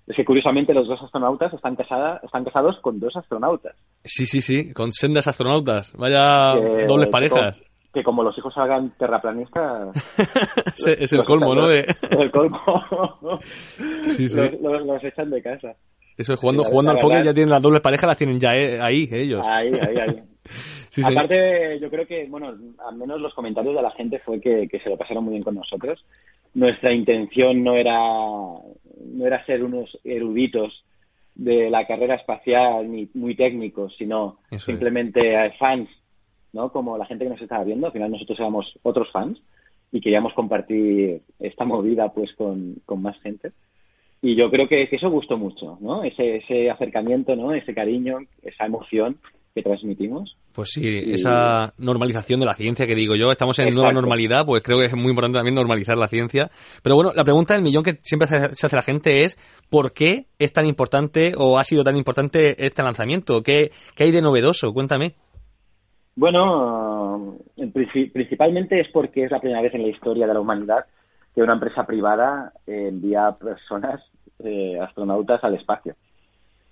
es 0.07 0.15
que 0.17 0.25
curiosamente 0.25 0.75
los 0.75 0.87
dos 0.87 1.01
astronautas 1.03 1.53
están, 1.55 1.75
casada, 1.75 2.21
están 2.23 2.45
casados 2.45 2.77
con 2.83 3.01
dos 3.01 3.15
astronautas. 3.17 3.75
Sí, 4.05 4.27
sí, 4.27 4.43
sí, 4.43 4.73
con 4.75 4.93
sendas 4.93 5.29
astronautas. 5.29 5.93
Vaya 5.97 6.55
Que- 6.61 6.85
dobles 6.87 7.09
parejas. 7.09 7.61
Que, 7.93 8.03
como 8.03 8.23
los 8.23 8.37
hijos 8.37 8.53
salgan 8.55 8.91
terraplanistas... 8.99 9.97
es, 10.87 11.13
el 11.15 11.25
colmo, 11.25 11.55
¿no? 11.55 11.67
De... 11.69 11.81
Es 11.81 11.97
el 12.19 12.31
colmo. 12.31 12.61
Sí, 14.09 14.29
sí. 14.29 14.37
Los, 14.37 14.61
los- 14.61 14.87
los 14.87 15.05
echan 15.05 15.31
de 15.31 15.43
casa. 15.43 15.75
Eso 16.19 16.35
es 16.35 16.41
jugando, 16.41 16.65
Sí, 16.65 16.71
jugando 16.71 16.93
al 16.93 16.99
póker 16.99 17.25
ya 17.25 17.33
tienen 17.33 17.51
las 17.51 17.63
dobles 17.63 17.81
parejas, 17.81 18.09
las 18.09 18.17
tienen 18.17 18.41
ya 18.41 18.53
eh, 18.55 18.81
ahí, 18.81 19.09
ellos. 19.11 19.47
Ahí, 19.49 19.73
ahí, 19.73 19.97
ahí. 19.97 20.23
Sí, 20.91 21.05
sí. 21.05 21.13
Aparte, 21.13 21.79
yo 21.79 21.91
creo 21.91 22.07
que, 22.07 22.27
bueno, 22.29 22.49
al 22.49 22.97
menos 22.97 23.21
los 23.21 23.35
comentarios 23.35 23.77
de 23.77 23.83
la 23.83 23.91
gente 23.91 24.19
fue 24.21 24.41
que, 24.41 24.67
que 24.67 24.81
se 24.81 24.89
lo 24.89 24.97
pasaron 24.97 25.23
muy 25.23 25.33
bien 25.33 25.43
con 25.43 25.55
nosotros. 25.55 26.03
Nuestra 26.55 26.95
intención 26.95 27.63
no 27.63 27.77
era, 27.77 27.95
no 27.95 29.27
era 29.27 29.45
ser 29.45 29.63
unos 29.63 29.97
eruditos 30.03 30.73
de 31.35 31.69
la 31.69 31.87
carrera 31.87 32.15
espacial 32.15 32.91
ni 32.91 33.09
muy 33.15 33.37
técnicos, 33.37 33.95
sino 33.99 34.39
Eso 34.51 34.57
es. 34.57 34.65
simplemente 34.65 35.35
eh, 35.35 35.53
fans, 35.59 35.89
¿no? 36.55 36.73
Como 36.73 36.97
la 36.97 37.05
gente 37.05 37.25
que 37.25 37.31
nos 37.31 37.43
estaba 37.43 37.65
viendo. 37.65 37.87
Al 37.87 37.93
final 37.93 38.11
nosotros 38.11 38.39
éramos 38.41 38.67
otros 38.83 39.09
fans 39.13 39.39
y 39.93 40.01
queríamos 40.01 40.33
compartir 40.33 41.21
esta 41.39 41.65
movida 41.65 42.09
pues 42.13 42.35
con, 42.35 42.77
con 42.87 43.03
más 43.03 43.21
gente. 43.21 43.53
Y 44.21 44.37
yo 44.37 44.51
creo 44.51 44.69
que, 44.69 44.89
que 44.89 44.97
eso 44.97 45.11
gustó 45.11 45.37
mucho, 45.39 45.79
¿no? 45.81 46.03
Ese, 46.03 46.37
ese 46.39 46.71
acercamiento, 46.71 47.37
¿no? 47.37 47.55
Ese 47.55 47.73
cariño, 47.73 48.19
esa 48.43 48.67
emoción 48.67 49.17
que 49.55 49.63
transmitimos. 49.63 50.37
Pues 50.53 50.71
sí, 50.73 50.83
Y- 51.07 51.15
esa 51.15 51.73
normalización 51.79 52.41
de 52.41 52.47
la 52.47 52.55
ciencia 52.55 52.87
que 52.87 52.97
digo 52.97 53.15
yo, 53.15 53.31
estamos 53.31 53.59
en 53.61 53.73
nueva 53.75 53.93
normalidad, 53.93 54.45
pues 54.45 54.63
creo 54.63 54.79
que 54.79 54.87
es 54.87 54.95
muy 54.95 55.11
importante 55.11 55.39
también 55.39 55.55
normalizar 55.55 55.97
la 55.97 56.09
ciencia. 56.09 56.51
Pero 56.83 56.97
bueno, 56.97 57.13
la 57.15 57.23
pregunta 57.23 57.55
del 57.55 57.63
millón 57.63 57.85
que 57.85 57.99
siempre 58.03 58.27
se 58.29 58.67
hace 58.67 58.77
la 58.77 58.83
gente 58.83 59.23
es 59.23 59.39
¿por 59.71 59.93
qué 59.93 60.27
es 60.41 60.53
tan 60.53 60.67
importante 60.67 61.33
o 61.37 61.57
ha 61.59 61.65
sido 61.65 61.85
tan 61.85 61.97
importante 61.97 62.57
este 62.67 62.83
lanzamiento? 62.83 63.43
¿Qué, 63.45 63.71
qué 63.95 64.05
hay 64.05 64.11
de 64.11 64.21
novedoso? 64.23 64.73
Cuéntame. 64.75 65.13
Bueno, 66.17 67.37
en 67.57 67.73
princi- 67.73 68.13
principalmente 68.13 68.81
es 68.81 68.89
porque 68.93 69.25
es 69.25 69.31
la 69.31 69.41
primera 69.41 69.63
vez 69.63 69.73
en 69.75 69.83
la 69.83 69.89
historia 69.89 70.27
de 70.27 70.35
la 70.35 70.41
humanidad 70.41 70.85
que 71.35 71.43
una 71.43 71.55
empresa 71.55 71.87
privada 71.87 72.53
eh, 72.67 72.89
envía 72.89 73.33
personas, 73.33 74.01
eh, 74.41 74.79
astronautas 74.81 75.43
al 75.45 75.55
espacio. 75.55 75.95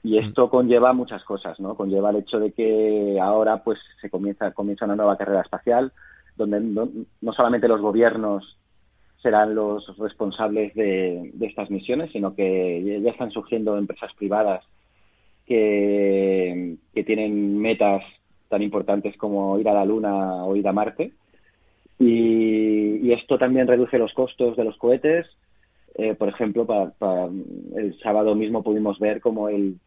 Y 0.02 0.18
esto 0.18 0.48
conlleva 0.50 0.92
muchas 0.92 1.24
cosas, 1.24 1.58
¿no? 1.58 1.74
Conlleva 1.74 2.10
el 2.10 2.16
hecho 2.16 2.38
de 2.38 2.52
que 2.52 3.18
ahora 3.20 3.64
pues 3.64 3.78
se 4.00 4.08
comienza, 4.08 4.52
comienza 4.52 4.84
una 4.84 4.94
nueva 4.94 5.16
carrera 5.16 5.40
espacial 5.40 5.92
donde 6.36 6.60
no, 6.60 6.88
no 7.20 7.32
solamente 7.32 7.66
los 7.66 7.80
gobiernos 7.80 8.56
serán 9.20 9.54
los 9.54 9.96
responsables 9.98 10.74
de, 10.74 11.30
de 11.34 11.46
estas 11.46 11.70
misiones, 11.70 12.12
sino 12.12 12.34
que 12.34 13.00
ya 13.02 13.10
están 13.10 13.32
surgiendo 13.32 13.76
empresas 13.76 14.12
privadas 14.14 14.62
que, 15.46 16.76
que 16.94 17.04
tienen 17.04 17.58
metas 17.58 18.02
tan 18.48 18.62
importantes 18.62 19.16
como 19.16 19.58
ir 19.58 19.68
a 19.68 19.74
la 19.74 19.84
Luna 19.84 20.44
o 20.44 20.54
ir 20.54 20.68
a 20.68 20.72
Marte. 20.72 21.12
Y, 21.98 22.96
y 23.06 23.12
esto 23.12 23.38
también 23.38 23.66
reduce 23.66 23.98
los 23.98 24.12
costos 24.12 24.56
de 24.56 24.64
los 24.64 24.76
cohetes, 24.76 25.26
eh, 25.94 26.14
por 26.14 26.28
ejemplo, 26.28 26.66
para, 26.66 26.90
para- 26.90 27.26
el 27.76 27.98
sábado 28.02 28.34
mismo 28.34 28.62
pudimos 28.62 28.98
ver 28.98 29.20
como 29.20 29.48
el, 29.48 29.78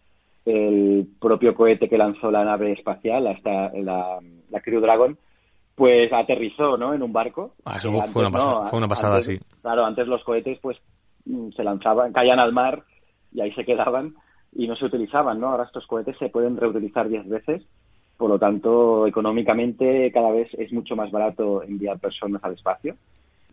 el 0.46 1.08
propio 1.22 1.54
cohete 1.54 1.88
que 1.88 1.98
lanzó 1.98 2.32
la 2.32 2.44
nave 2.44 2.72
espacial, 2.74 3.28
hasta 3.28 3.72
la, 3.74 4.18
la 4.50 4.62
Crew 4.62 4.82
Dragon, 4.82 5.18
pues 5.76 6.12
aterrizó, 6.12 6.78
¿no? 6.78 6.94
En 6.94 7.04
un 7.04 7.14
barco. 7.14 7.54
Ah, 7.66 7.76
eso 7.78 7.92
fue 8.02 8.22
una 8.24 8.32
pasada- 8.32 8.64
fue 8.66 8.78
una 8.80 8.88
pasada, 8.88 9.16
antes- 9.18 9.26
sí. 9.40 9.40
Claro, 9.62 9.86
antes 9.86 10.08
los 10.08 10.24
cohetes, 10.24 10.58
pues, 10.62 10.78
mm, 11.26 11.52
se 11.52 11.64
lanzaban, 11.64 12.12
caían 12.12 12.40
al 12.40 12.54
mar 12.54 12.84
y 13.32 13.42
ahí 13.42 13.52
se 13.54 13.64
quedaban 13.66 14.16
y 14.52 14.68
no 14.68 14.76
se 14.76 14.86
utilizaban, 14.86 15.40
¿no? 15.40 15.50
Ahora 15.50 15.66
estos 15.66 15.86
cohetes 15.86 16.18
se 16.18 16.30
pueden 16.30 16.58
reutilizar 16.58 17.08
10 17.08 17.30
veces, 17.30 17.64
por 18.20 18.30
lo 18.30 18.38
tanto, 18.38 19.08
económicamente 19.08 20.12
cada 20.12 20.30
vez 20.32 20.50
es 20.58 20.74
mucho 20.74 20.94
más 20.94 21.10
barato 21.10 21.64
enviar 21.64 21.98
personas 22.00 22.44
al 22.44 22.54
espacio. 22.54 22.96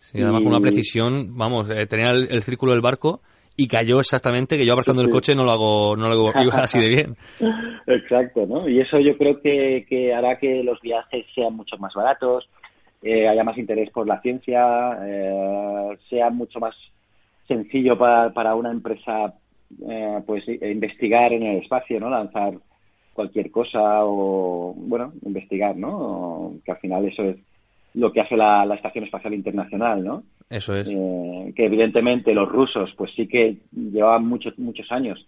Sí, 0.00 0.20
además 0.20 0.42
con 0.42 0.48
una 0.50 0.58
Y- 0.58 0.62
precisión, 0.62 1.36
vamos, 1.38 1.70
eh, 1.70 1.86
tenía 1.86 2.10
el, 2.10 2.26
el 2.32 2.42
círculo 2.42 2.72
del 2.72 2.80
barco 2.80 3.20
y 3.56 3.68
cayó 3.68 4.00
exactamente, 4.00 4.58
que 4.58 4.66
yo 4.66 4.72
aparcando 4.72 5.02
Sí, 5.02 5.06
el 5.06 5.12
coche 5.12 5.34
no 5.36 5.44
lo 5.44 5.52
hago, 5.52 5.96
no 5.96 6.08
lo 6.08 6.14
hago 6.28 6.32
igual 6.42 6.64
así 6.64 6.80
de 6.80 6.88
bien. 6.88 7.16
Exacto, 7.86 8.44
¿no? 8.44 8.68
Y 8.68 8.80
eso 8.80 8.98
yo 8.98 9.16
creo 9.16 9.40
que, 9.40 9.86
que 9.88 10.12
hará 10.12 10.36
que 10.36 10.64
los 10.64 10.80
viajes 10.80 11.24
sean 11.32 11.54
mucho 11.54 11.76
más 11.78 11.94
baratos, 11.94 12.48
eh, 13.02 13.28
haya 13.28 13.44
más 13.44 13.56
interés 13.58 13.88
por 13.90 14.08
la 14.08 14.20
ciencia, 14.20 14.98
eh, 15.06 15.96
sea 16.10 16.28
mucho 16.30 16.58
más 16.58 16.74
sencillo 17.46 17.96
para, 17.96 18.32
para 18.34 18.56
una 18.56 18.72
empresa 18.72 19.32
eh, 19.88 20.18
pues 20.26 20.42
investigar 20.48 21.32
en 21.32 21.44
el 21.44 21.62
espacio, 21.62 22.00
¿no? 22.00 22.10
Lanzar 22.10 22.54
cualquier 23.16 23.50
cosa 23.50 24.04
o, 24.04 24.72
bueno, 24.76 25.12
investigar, 25.24 25.76
¿no? 25.76 25.90
O- 25.98 26.54
que 26.64 26.70
al 26.70 26.78
final 26.78 27.04
eso 27.06 27.24
es 27.24 27.36
lo 27.94 28.12
que 28.12 28.20
hace 28.20 28.36
la, 28.36 28.64
la 28.66 28.74
Estación 28.76 29.04
Espacial 29.04 29.34
Internacional, 29.34 30.04
¿no? 30.04 30.22
Eso 30.50 30.76
es. 30.76 30.88
Eh, 30.88 31.52
que 31.56 31.64
evidentemente 31.64 32.32
los 32.34 32.48
rusos 32.48 32.94
pues 32.96 33.10
sí 33.16 33.26
que 33.26 33.56
llevaban 33.72 34.24
muchos 34.28 34.56
muchos 34.58 34.92
años 34.92 35.26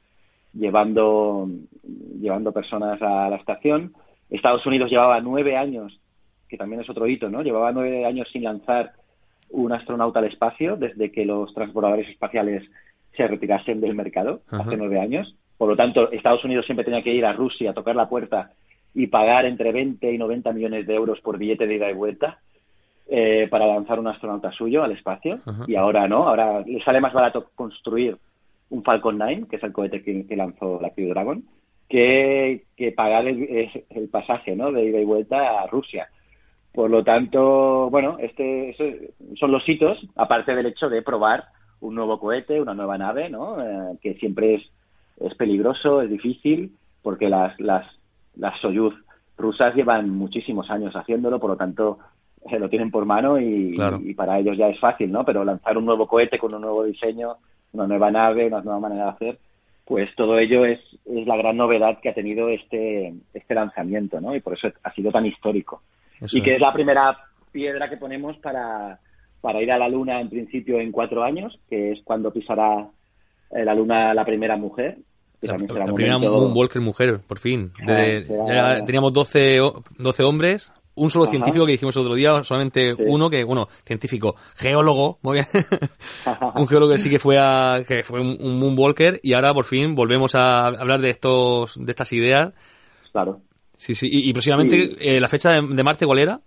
llevando 0.55 1.49
llevando 2.21 2.53
personas 2.53 3.01
a 3.03 3.29
la 3.29 3.37
estación 3.37 3.93
Estados 4.31 4.65
Unidos 4.67 4.91
llevaba 4.91 5.21
nueve 5.21 5.57
años 5.57 5.99
que 6.49 6.57
también 6.57 6.81
es 6.83 6.89
otro 6.89 7.07
hito 7.09 7.29
no 7.31 7.43
llevaba 7.43 7.73
nueve 7.73 8.05
años 8.07 8.29
sin 8.33 8.45
lanzar 8.45 8.93
un 9.51 9.73
astronauta 9.73 10.21
al 10.21 10.27
espacio 10.27 10.77
desde 10.77 11.11
que 11.11 11.25
los 11.27 11.53
transbordadores 11.53 12.09
espaciales 12.09 12.63
se 13.17 13.27
retirasen 13.27 13.81
del 13.81 13.95
mercado 13.95 14.43
Ajá. 14.51 14.63
hace 14.63 14.77
nueve 14.77 15.01
años 15.01 15.35
por 15.59 15.69
lo 15.69 15.77
tanto 15.77 16.11
Estados 16.11 16.45
Unidos 16.45 16.65
siempre 16.65 16.85
tenía 16.85 17.03
que 17.03 17.13
ir 17.13 17.27
a 17.27 17.35
Rusia 17.35 17.71
a 17.71 17.75
tocar 17.75 17.95
la 17.95 18.09
puerta 18.09 18.53
y 18.95 19.09
pagar 19.09 19.45
entre 19.45 19.73
20 19.73 20.11
y 20.11 20.17
90 20.17 20.53
millones 20.53 20.87
de 20.87 20.95
euros 20.95 21.21
por 21.21 21.37
billete 21.37 21.67
de 21.67 21.75
ida 21.75 21.91
y 21.91 21.95
vuelta 21.95 22.39
eh, 23.09 23.49
para 23.51 23.67
lanzar 23.67 23.99
un 23.99 24.09
astronauta 24.09 24.51
suyo 24.53 24.83
al 24.83 24.93
espacio 24.93 25.39
Ajá. 25.45 25.65
y 25.67 25.75
ahora 25.77 26.09
no, 26.09 26.29
ahora 26.29 26.61
le 26.61 26.83
sale 26.83 27.01
más 27.01 27.13
barato 27.13 27.51
construir 27.55 28.17
un 28.71 28.83
Falcon 28.83 29.19
9, 29.19 29.47
que 29.51 29.57
es 29.57 29.63
el 29.63 29.73
cohete 29.73 30.03
que, 30.03 30.27
que 30.27 30.37
lanzó 30.37 30.79
la 30.81 30.91
Crew 30.91 31.09
Dragon, 31.09 31.43
que, 31.89 32.65
que 32.77 32.93
pagar 32.93 33.27
el, 33.27 34.09
pasaje 34.11 34.55
¿no? 34.55 34.71
de 34.73 34.85
ida 34.85 35.01
y 35.01 35.05
vuelta 35.05 35.63
a 35.63 35.67
Rusia. 35.67 36.09
Por 36.73 36.91
lo 36.91 37.03
tanto, 37.03 37.89
bueno, 37.91 38.19
este 38.21 38.71
eso 38.71 38.85
son 39.37 39.53
los 39.53 39.67
hitos, 39.69 39.99
aparte 40.17 40.55
del 40.55 40.67
hecho 40.67 40.89
de 40.89 41.03
probar 41.03 41.45
un 41.81 41.95
nuevo 41.95 42.21
cohete, 42.21 42.61
una 42.61 42.75
nueva 42.75 42.99
nave, 42.99 43.31
¿no? 43.31 43.61
Eh, 43.63 43.97
que 44.03 44.15
siempre 44.15 44.57
es, 44.57 44.63
es 45.21 45.35
peligroso, 45.35 46.03
es 46.03 46.11
difícil, 46.11 46.73
porque 47.03 47.29
las, 47.29 47.59
las, 47.61 47.87
las 48.37 48.59
Soyuz 48.61 48.95
rusas 49.37 49.75
llevan 49.75 50.11
muchísimos 50.11 50.71
años 50.71 50.95
haciéndolo, 50.95 51.39
por 51.39 51.51
lo 51.51 51.57
tanto, 51.57 51.99
se 52.49 52.59
lo 52.59 52.69
tienen 52.69 52.91
por 52.91 53.05
mano 53.05 53.39
y, 53.39 53.75
Claro. 53.75 54.01
y 54.03 54.15
para 54.15 54.39
ellos 54.39 54.57
ya 54.57 54.69
es 54.69 54.79
fácil, 54.81 55.11
¿no? 55.13 55.25
Pero 55.25 55.45
lanzar 55.45 55.77
un 55.79 55.85
nuevo 55.85 56.07
cohete 56.07 56.39
con 56.39 56.55
un 56.55 56.61
nuevo 56.63 56.85
diseño, 56.85 57.37
una 57.73 57.87
nueva 57.87 58.11
nave, 58.11 58.47
una 58.47 58.61
nueva 58.63 58.81
manera 58.81 59.05
de 59.05 59.11
hacer, 59.11 59.39
pues 59.85 60.15
todo 60.17 60.39
ello 60.39 60.65
es, 60.65 60.81
es 61.07 61.27
la 61.27 61.37
gran 61.37 61.57
novedad 61.57 61.99
que 62.01 62.11
ha 62.11 62.15
tenido 62.15 62.49
este, 62.49 63.15
este 63.33 63.55
lanzamiento, 63.55 64.21
¿no? 64.21 64.35
Y 64.35 64.41
por 64.41 64.55
eso 64.55 64.69
ha 64.83 64.93
sido 64.93 65.11
tan 65.11 65.25
histórico. 65.27 65.83
Eso 66.21 66.37
y 66.37 66.43
que 66.43 66.51
es. 66.51 66.57
es 66.57 66.61
la 66.61 66.73
primera 66.73 67.17
piedra 67.53 67.89
que 67.89 67.97
ponemos 67.97 68.37
para, 68.39 68.99
para 69.41 69.63
ir 69.63 69.73
a 69.73 69.79
la 69.79 69.89
Luna 69.89 70.21
en 70.21 70.29
principio 70.29 70.79
en 70.81 70.93
cuatro 70.93 71.23
años, 71.23 71.59
que 71.71 71.93
es 71.93 72.01
cuando 72.05 72.33
pisará 72.33 72.87
eh, 73.51 73.65
la 73.65 73.75
Luna 73.75 74.13
la 74.15 74.25
primera 74.25 74.57
mujer. 74.57 74.99
Que 75.41 75.47
La, 75.47 75.53
también 75.53 75.71
será 75.73 75.87
la 75.87 75.93
primera 75.95 76.19
Moonwalker 76.19 76.83
mujer, 76.83 77.21
por 77.27 77.39
fin. 77.39 77.73
Ya 77.87 78.85
teníamos 78.85 79.13
12, 79.13 79.61
o- 79.61 79.83
12 79.99 80.23
hombres, 80.25 80.73
un 80.97 81.11
solo 81.11 81.25
Ajá. 81.27 81.31
científico 81.31 81.65
que 81.65 81.73
dijimos 81.73 81.97
otro 81.97 82.15
día, 82.17 82.43
solamente 82.43 82.97
Sí. 82.97 83.03
uno 83.07 83.31
que, 83.31 83.45
bueno, 83.45 83.69
científico, 83.87 84.35
geólogo, 84.57 85.21
muy 85.23 85.35
bien. 85.35 85.47
un 86.57 86.67
geólogo 86.67 86.93
que 86.93 86.99
sí 86.99 87.09
que 87.09 87.21
fue 87.21 87.39
a, 87.39 87.85
que 87.87 88.03
fue 88.03 88.21
un, 88.21 88.37
un 88.41 88.59
Moonwalker 88.59 89.21
y 89.23 89.35
ahora 89.35 89.55
por 89.55 89.65
fin 89.65 89.95
volvemos 89.95 90.35
a 90.35 90.67
hablar 90.67 91.01
de 91.01 91.11
estos, 91.11 91.77
de 91.79 91.93
estas 91.93 92.13
ideas. 92.13 92.53
Claro. 93.13 93.41
Sí, 93.77 93.95
sí, 93.95 94.09
y, 94.11 94.29
y 94.29 94.33
próximamente 94.33 94.87
Sí. 94.87 94.97
eh, 94.99 95.21
la 95.21 95.29
fecha 95.29 95.51
de, 95.53 95.63
de 95.69 95.85
Marte, 95.85 96.05
¿cuál 96.05 96.19
era? 96.19 96.41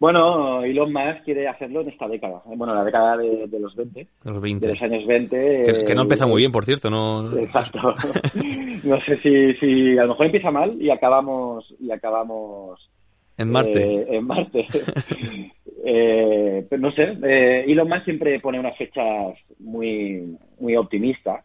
Bueno, 0.00 0.64
Elon 0.64 0.92
Musk 0.92 1.24
quiere 1.26 1.46
hacerlo 1.46 1.82
en 1.82 1.90
esta 1.90 2.08
década. 2.08 2.40
Bueno, 2.46 2.74
la 2.74 2.84
década 2.84 3.18
de, 3.18 3.46
de 3.46 3.60
los 3.60 3.76
20, 3.76 4.06
Los 4.24 4.40
20. 4.40 4.66
de 4.66 4.72
los 4.72 4.82
años 4.82 5.06
20. 5.06 5.62
Que, 5.62 5.84
que 5.84 5.94
no 5.94 6.00
eh, 6.00 6.04
empieza 6.04 6.26
muy 6.26 6.40
bien, 6.40 6.50
por 6.50 6.64
cierto, 6.64 6.90
no. 6.90 7.36
Exacto. 7.38 7.78
no 8.84 9.00
sé 9.02 9.18
si, 9.22 9.52
si 9.60 9.98
a 9.98 10.02
lo 10.04 10.08
mejor 10.08 10.26
empieza 10.26 10.50
mal 10.50 10.80
y 10.80 10.88
acabamos 10.90 11.74
y 11.78 11.90
acabamos 11.90 12.80
En 13.36 13.50
Marte. 13.50 13.84
eh, 13.84 14.06
en 14.16 14.26
Marte. 14.26 14.66
Eh, 15.82 16.66
pero 16.68 16.82
no 16.82 16.92
sé. 16.92 17.16
Eh, 17.22 17.64
Elon 17.66 17.88
Musk 17.88 18.04
siempre 18.04 18.38
pone 18.40 18.60
unas 18.60 18.76
fechas 18.76 19.34
muy 19.60 20.36
muy 20.60 20.76
optimistas. 20.76 21.42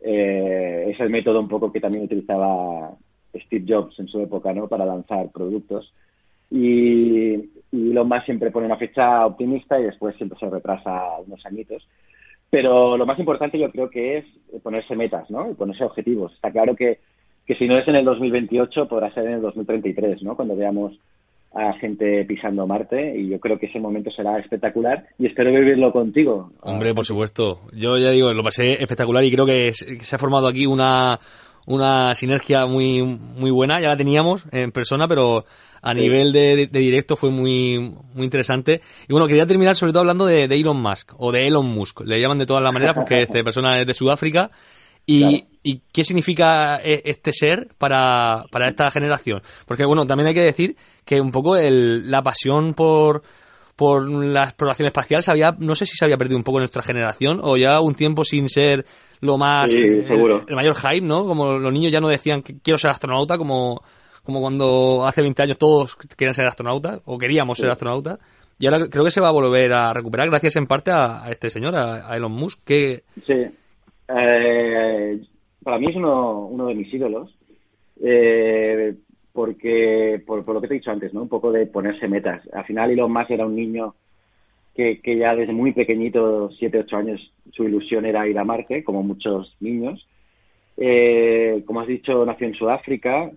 Eh, 0.00 0.86
es 0.88 0.98
el 0.98 1.10
método 1.10 1.40
un 1.40 1.48
poco 1.48 1.70
que 1.70 1.78
también 1.78 2.04
utilizaba 2.04 2.90
Steve 3.34 3.66
Jobs 3.68 3.98
en 3.98 4.08
su 4.08 4.18
época, 4.22 4.54
¿no? 4.54 4.66
Para 4.66 4.86
lanzar 4.86 5.28
productos. 5.30 5.92
Y, 6.50 7.34
y 7.72 7.90
Elon 7.90 8.08
Musk 8.08 8.24
siempre 8.24 8.50
pone 8.50 8.66
una 8.66 8.76
fecha 8.76 9.26
optimista 9.26 9.78
y 9.80 9.84
después 9.84 10.16
siempre 10.16 10.38
se 10.38 10.50
retrasa 10.50 11.18
unos 11.26 11.44
añitos. 11.46 11.86
Pero 12.50 12.96
lo 12.96 13.06
más 13.06 13.18
importante 13.18 13.58
yo 13.58 13.70
creo 13.70 13.88
que 13.88 14.18
es 14.18 14.24
ponerse 14.62 14.96
metas, 14.96 15.30
¿no? 15.30 15.50
Y 15.50 15.54
ponerse 15.54 15.84
objetivos. 15.84 16.32
Está 16.34 16.50
claro 16.50 16.74
que, 16.74 16.98
que 17.46 17.54
si 17.54 17.68
no 17.68 17.78
es 17.78 17.86
en 17.86 17.94
el 17.94 18.04
2028, 18.04 18.88
podrá 18.88 19.12
ser 19.14 19.26
en 19.26 19.34
el 19.34 19.42
2033, 19.42 20.22
¿no? 20.22 20.34
Cuando 20.34 20.56
veamos 20.56 20.98
a 21.52 21.72
gente 21.74 22.24
pisando 22.24 22.66
Marte 22.66 23.18
y 23.18 23.28
yo 23.28 23.40
creo 23.40 23.58
que 23.58 23.66
ese 23.66 23.80
momento 23.80 24.10
será 24.12 24.38
espectacular 24.38 25.06
y 25.18 25.26
espero 25.26 25.50
vivirlo 25.50 25.92
contigo. 25.92 26.52
Hombre, 26.62 26.94
por 26.94 27.04
supuesto. 27.04 27.60
Yo 27.72 27.98
ya 27.98 28.10
digo, 28.10 28.32
lo 28.32 28.42
pasé 28.42 28.74
espectacular 28.74 29.24
y 29.24 29.32
creo 29.32 29.46
que 29.46 29.72
se 29.72 29.98
que 29.98 30.04
se 30.04 30.14
ha 30.14 30.18
formado 30.18 30.46
aquí 30.46 30.66
una, 30.66 31.18
una 31.70 32.14
sinergia 32.14 32.66
muy, 32.66 33.02
muy 33.02 33.50
buena. 33.50 33.80
Ya 33.80 33.88
la 33.88 33.96
teníamos 33.96 34.44
en 34.50 34.72
persona, 34.72 35.06
pero 35.08 35.44
a 35.82 35.94
Sí. 35.94 36.00
nivel 36.00 36.32
de, 36.32 36.66
directo 36.66 37.16
fue 37.16 37.30
muy, 37.30 37.78
muy 38.12 38.24
interesante. 38.24 38.80
Y 39.08 39.12
bueno, 39.12 39.26
quería 39.28 39.46
terminar 39.46 39.76
sobre 39.76 39.92
todo 39.92 40.00
hablando 40.00 40.26
de, 40.26 40.48
de 40.48 40.56
Elon 40.56 40.80
Musk, 40.82 41.12
o 41.16 41.32
de 41.32 41.46
Elon 41.46 41.66
Musk. 41.66 42.00
Le 42.02 42.20
llaman 42.20 42.38
de 42.38 42.46
todas 42.46 42.62
las 42.62 42.72
maneras 42.72 42.94
porque 42.94 43.22
esta 43.22 43.42
persona 43.44 43.80
es 43.80 43.86
de 43.86 43.94
Sudáfrica. 43.94 44.50
Y, 45.06 45.20
Claro. 45.20 45.46
¿Y 45.62 45.82
qué 45.92 46.04
significa 46.04 46.80
e- 46.82 47.02
este 47.04 47.32
ser 47.32 47.68
para, 47.78 48.44
para 48.50 48.66
esta 48.66 48.90
generación? 48.90 49.42
Porque, 49.66 49.84
bueno, 49.84 50.06
también 50.06 50.28
hay 50.28 50.34
que 50.34 50.40
decir 50.42 50.76
que 51.04 51.20
un 51.20 51.32
poco 51.32 51.56
el, 51.56 52.10
la 52.10 52.22
pasión 52.22 52.72
por, 52.74 53.22
por 53.80 54.06
la 54.10 54.44
exploración 54.44 54.84
espacial 54.88 55.22
se 55.22 55.30
había, 55.30 55.56
no 55.58 55.74
sé 55.74 55.86
si 55.86 55.96
se 55.96 56.04
había 56.04 56.18
perdido 56.18 56.36
un 56.36 56.44
poco 56.44 56.58
en 56.58 56.64
nuestra 56.64 56.82
generación 56.82 57.40
o 57.42 57.56
ya 57.56 57.80
un 57.80 57.94
tiempo 57.94 58.26
sin 58.26 58.50
ser 58.50 58.84
lo 59.22 59.38
más, 59.38 59.70
Sí, 59.70 59.78
eh, 59.78 60.04
seguro. 60.06 60.44
el 60.46 60.54
mayor 60.54 60.76
hype, 60.76 61.00
¿no? 61.00 61.24
Como 61.24 61.58
los 61.58 61.72
niños 61.72 61.90
ya 61.90 61.98
no 62.02 62.08
decían 62.08 62.42
que 62.42 62.58
quiero 62.60 62.76
ser 62.76 62.90
astronauta 62.90 63.38
como, 63.38 63.82
como 64.22 64.40
cuando 64.42 65.06
hace 65.06 65.22
20 65.22 65.42
años 65.44 65.56
todos 65.56 65.96
querían 65.96 66.34
ser 66.34 66.46
astronautas 66.46 67.00
o 67.06 67.16
queríamos 67.16 67.56
ser 67.56 67.70
astronautas. 67.70 68.18
Y 68.58 68.66
ahora 68.66 68.86
creo 68.90 69.02
que 69.04 69.10
se 69.10 69.22
va 69.22 69.28
a 69.28 69.32
volver 69.32 69.72
a 69.72 69.94
recuperar 69.94 70.28
gracias 70.28 70.56
en 70.56 70.66
parte 70.66 70.90
a, 70.90 71.24
a 71.24 71.30
este 71.30 71.48
señor, 71.48 71.74
a, 71.74 72.06
a 72.12 72.16
Elon 72.18 72.32
Musk, 72.32 72.60
que 72.66 73.04
Sí. 73.26 73.32
Eh, 74.14 75.20
para 75.64 75.78
mí 75.78 75.86
es 75.88 75.96
uno, 75.96 76.46
uno 76.48 76.66
de 76.66 76.74
mis 76.74 76.92
ídolos. 76.92 77.34
eh, 78.02 78.94
porque, 79.32 80.22
por, 80.26 80.44
por 80.44 80.54
lo 80.54 80.60
que 80.60 80.68
te 80.68 80.74
he 80.74 80.78
dicho 80.78 80.90
antes, 80.90 81.14
¿no? 81.14 81.22
Un 81.22 81.28
poco 81.28 81.52
de 81.52 81.66
ponerse 81.66 82.08
metas. 82.08 82.42
Al 82.52 82.64
final 82.64 82.90
Elon 82.90 83.12
Musk 83.12 83.30
era 83.30 83.46
un 83.46 83.56
niño 83.56 83.94
que, 84.74 85.00
que 85.00 85.16
ya 85.16 85.34
desde 85.34 85.52
muy 85.52 85.72
pequeñito, 85.72 86.50
7, 86.58 86.80
8 86.80 86.96
años, 86.96 87.32
su 87.52 87.64
ilusión 87.64 88.06
era 88.06 88.26
ir 88.28 88.38
a 88.38 88.44
Marte, 88.44 88.82
como 88.84 89.02
muchos 89.02 89.54
niños. 89.60 90.06
Eh, 90.76 91.62
como 91.66 91.80
has 91.80 91.88
dicho, 91.88 92.24
nació 92.24 92.46
en 92.46 92.54
Sudáfrica. 92.54 93.30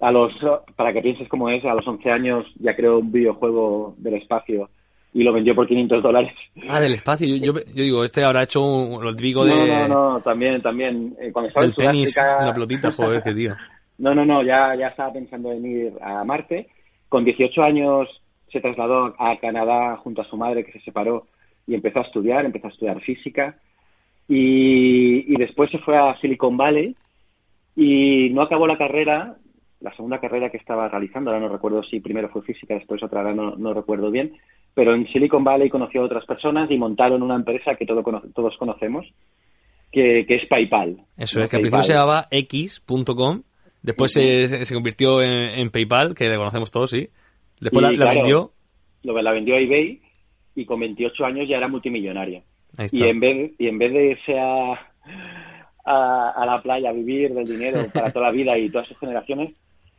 A 0.00 0.10
los, 0.10 0.32
para 0.76 0.92
que 0.92 1.02
pienses 1.02 1.28
cómo 1.28 1.48
es, 1.50 1.64
a 1.64 1.74
los 1.74 1.86
11 1.86 2.10
años 2.10 2.46
ya 2.58 2.74
creó 2.74 2.98
un 2.98 3.12
videojuego 3.12 3.94
del 3.98 4.14
espacio 4.14 4.68
y 5.14 5.22
lo 5.22 5.32
vendió 5.32 5.54
por 5.54 5.68
500 5.68 6.02
dólares. 6.02 6.32
Ah, 6.68 6.80
del 6.80 6.94
espacio. 6.94 7.26
Yo, 7.28 7.36
yo, 7.36 7.52
yo 7.52 7.82
digo, 7.82 8.04
este 8.04 8.24
habrá 8.24 8.42
hecho 8.42 8.60
un, 8.64 9.02
lo 9.02 9.14
típico 9.14 9.44
de, 9.44 9.54
No, 9.54 9.66
no, 9.66 10.12
no, 10.12 10.20
también, 10.20 10.60
también. 10.60 11.16
Eh, 11.20 11.30
cuando 11.32 11.48
estaba 11.48 11.64
del 11.64 11.74
en 11.78 11.86
tenis, 11.86 12.12
Sudáfrica... 12.12 12.42
una 12.42 12.54
pelotita, 12.54 12.90
joder, 12.90 13.22
qué 13.22 13.34
tío. 13.34 13.54
No, 13.98 14.14
no, 14.14 14.24
no, 14.24 14.42
ya, 14.42 14.70
ya 14.76 14.88
estaba 14.88 15.12
pensando 15.12 15.52
en 15.52 15.64
ir 15.64 15.92
a 16.00 16.24
Marte. 16.24 16.68
Con 17.08 17.24
18 17.24 17.62
años 17.62 18.08
se 18.50 18.60
trasladó 18.60 19.14
a 19.18 19.36
Canadá 19.38 19.96
junto 19.98 20.22
a 20.22 20.28
su 20.28 20.36
madre, 20.36 20.64
que 20.64 20.72
se 20.72 20.80
separó, 20.80 21.26
y 21.66 21.74
empezó 21.74 22.00
a 22.00 22.02
estudiar, 22.02 22.44
empezó 22.44 22.66
a 22.68 22.70
estudiar 22.70 23.00
física 23.00 23.56
y, 24.28 25.32
y 25.32 25.36
después 25.36 25.70
se 25.70 25.78
fue 25.78 25.96
a 25.96 26.18
Silicon 26.20 26.56
Valley 26.56 26.96
y 27.76 28.30
no 28.30 28.42
acabó 28.42 28.66
la 28.66 28.78
carrera, 28.78 29.36
la 29.80 29.94
segunda 29.96 30.20
carrera 30.20 30.50
que 30.50 30.56
estaba 30.56 30.88
realizando, 30.88 31.30
ahora 31.30 31.44
no 31.44 31.52
recuerdo 31.52 31.82
si 31.82 32.00
primero 32.00 32.28
fue 32.28 32.42
física, 32.42 32.74
después 32.74 33.02
otra, 33.02 33.20
ahora 33.20 33.34
no, 33.34 33.56
no 33.56 33.74
recuerdo 33.74 34.10
bien, 34.10 34.32
pero 34.74 34.94
en 34.94 35.06
Silicon 35.08 35.44
Valley 35.44 35.70
conoció 35.70 36.02
a 36.02 36.04
otras 36.04 36.24
personas 36.24 36.70
y 36.70 36.78
montaron 36.78 37.22
una 37.22 37.34
empresa 37.34 37.74
que 37.74 37.86
todo, 37.86 38.02
todos 38.34 38.56
conocemos, 38.58 39.06
que, 39.92 40.24
que, 40.26 40.36
es 40.36 40.48
PayPal. 40.48 40.98
Eso 41.16 41.40
es, 41.40 41.48
que 41.48 41.56
al 41.56 41.62
principio 41.62 41.84
se 41.84 41.92
llamaba 41.92 42.26
X.com, 42.30 43.42
después 43.84 44.12
se, 44.12 44.64
se, 44.64 44.74
convirtió 44.74 45.22
en, 45.22 45.58
en, 45.58 45.70
PayPal, 45.70 46.14
que 46.14 46.28
le 46.28 46.36
conocemos 46.36 46.70
todos, 46.70 46.90
sí. 46.90 47.08
Después 47.60 47.82
la, 47.82 47.92
la, 47.92 48.14
vendió. 48.14 48.52
Lo, 49.02 49.20
la 49.20 49.32
vendió 49.32 49.54
a 49.54 49.60
eBay 49.60 50.00
y 50.56 50.64
con 50.64 50.80
28 50.80 51.24
años 51.24 51.48
ya 51.48 51.58
era 51.58 51.68
multimillonaria. 51.68 52.42
Y 52.90 53.04
en 53.04 53.20
vez, 53.20 53.52
y 53.58 53.68
en 53.68 53.78
vez 53.78 53.92
de 53.92 54.10
irse 54.10 54.38
a, 54.38 54.72
a, 55.84 56.30
a, 56.30 56.46
la 56.46 56.60
playa 56.62 56.90
a 56.90 56.92
vivir 56.92 57.34
del 57.34 57.46
dinero 57.46 57.80
para 57.94 58.10
toda 58.10 58.26
la 58.26 58.32
vida 58.32 58.58
y 58.58 58.70
todas 58.70 58.88
sus 58.88 58.98
generaciones, 58.98 59.54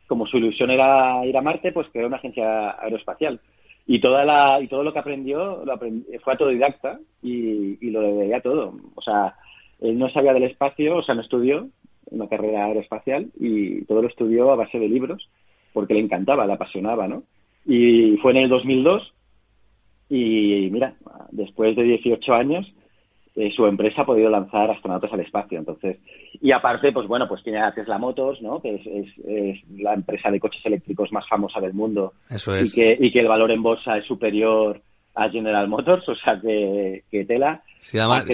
como 0.06 0.26
su 0.26 0.38
ilusión 0.38 0.70
era 0.70 1.24
ir 1.24 1.36
a 1.36 1.42
Marte, 1.42 1.72
pues 1.72 1.86
creó 1.92 2.08
una 2.08 2.16
agencia 2.16 2.72
aeroespacial. 2.82 3.40
Y, 3.86 4.00
toda 4.00 4.24
la, 4.24 4.60
y 4.60 4.66
todo 4.66 4.82
lo 4.82 4.92
que 4.92 4.98
aprendió, 4.98 5.64
lo 5.64 5.78
fue 5.78 6.32
autodidacta 6.32 6.98
y, 7.22 7.78
y 7.80 7.90
lo 7.90 8.00
debía 8.02 8.40
todo. 8.40 8.74
O 8.96 9.00
sea, 9.00 9.36
él 9.80 9.96
no 9.96 10.10
sabía 10.10 10.32
del 10.32 10.42
espacio, 10.42 10.96
o 10.96 11.02
sea, 11.04 11.14
no 11.14 11.22
estudió 11.22 11.68
una 12.10 12.28
carrera 12.28 12.66
aeroespacial 12.66 13.30
y 13.38 13.84
todo 13.84 14.02
lo 14.02 14.08
estudió 14.08 14.50
a 14.50 14.56
base 14.56 14.78
de 14.78 14.88
libros 14.88 15.28
porque 15.72 15.94
le 15.94 16.00
encantaba, 16.00 16.46
le 16.46 16.54
apasionaba, 16.54 17.08
¿no? 17.08 17.24
Y 17.66 18.16
fue 18.18 18.32
en 18.32 18.38
el 18.38 18.48
2002 18.48 19.12
y 20.08 20.68
mira, 20.70 20.94
después 21.32 21.76
de 21.76 21.82
18 21.82 22.32
años, 22.32 22.72
eh, 23.34 23.52
su 23.54 23.66
empresa 23.66 24.02
ha 24.02 24.06
podido 24.06 24.30
lanzar 24.30 24.70
astronautas 24.70 25.12
al 25.12 25.20
espacio. 25.20 25.58
Entonces, 25.58 25.98
y 26.40 26.52
aparte, 26.52 26.90
pues 26.92 27.06
bueno, 27.06 27.28
pues 27.28 27.42
tiene 27.42 27.60
a 27.60 27.74
Tesla 27.74 27.98
Motors, 27.98 28.40
¿no? 28.40 28.62
Que 28.62 28.76
es, 28.76 28.86
es, 28.86 29.06
es, 29.26 29.70
la 29.78 29.92
empresa 29.92 30.30
de 30.30 30.40
coches 30.40 30.64
eléctricos 30.64 31.12
más 31.12 31.28
famosa 31.28 31.60
del 31.60 31.74
mundo. 31.74 32.14
Eso 32.30 32.54
es. 32.56 32.72
Y 32.72 32.74
que, 32.74 32.96
y 32.98 33.12
que 33.12 33.20
el 33.20 33.28
valor 33.28 33.50
en 33.50 33.62
bolsa 33.62 33.98
es 33.98 34.06
superior 34.06 34.80
a 35.14 35.28
General 35.28 35.68
Motors, 35.68 36.08
o 36.08 36.14
sea 36.14 36.40
que, 36.40 37.04
que 37.10 37.26
Tela. 37.26 37.62
Sí, 37.80 37.98
además, 37.98 38.24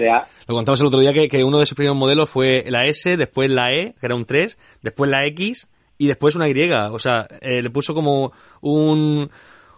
lo 0.47 0.55
contamos 0.55 0.81
el 0.81 0.87
otro 0.87 0.99
día 0.99 1.13
que, 1.13 1.27
que, 1.27 1.43
uno 1.43 1.59
de 1.59 1.65
sus 1.65 1.75
primeros 1.75 1.97
modelos 1.97 2.29
fue 2.29 2.63
la 2.67 2.85
S, 2.85 3.17
después 3.17 3.49
la 3.49 3.69
E, 3.69 3.93
que 3.99 4.05
era 4.05 4.15
un 4.15 4.25
3, 4.25 4.57
después 4.81 5.09
la 5.11 5.25
X 5.25 5.69
y 5.97 6.07
después 6.07 6.35
una 6.35 6.49
Y. 6.49 6.71
O 6.71 6.99
sea, 6.99 7.27
eh, 7.41 7.61
le 7.61 7.69
puso 7.69 7.93
como 7.93 8.31
un, 8.61 9.29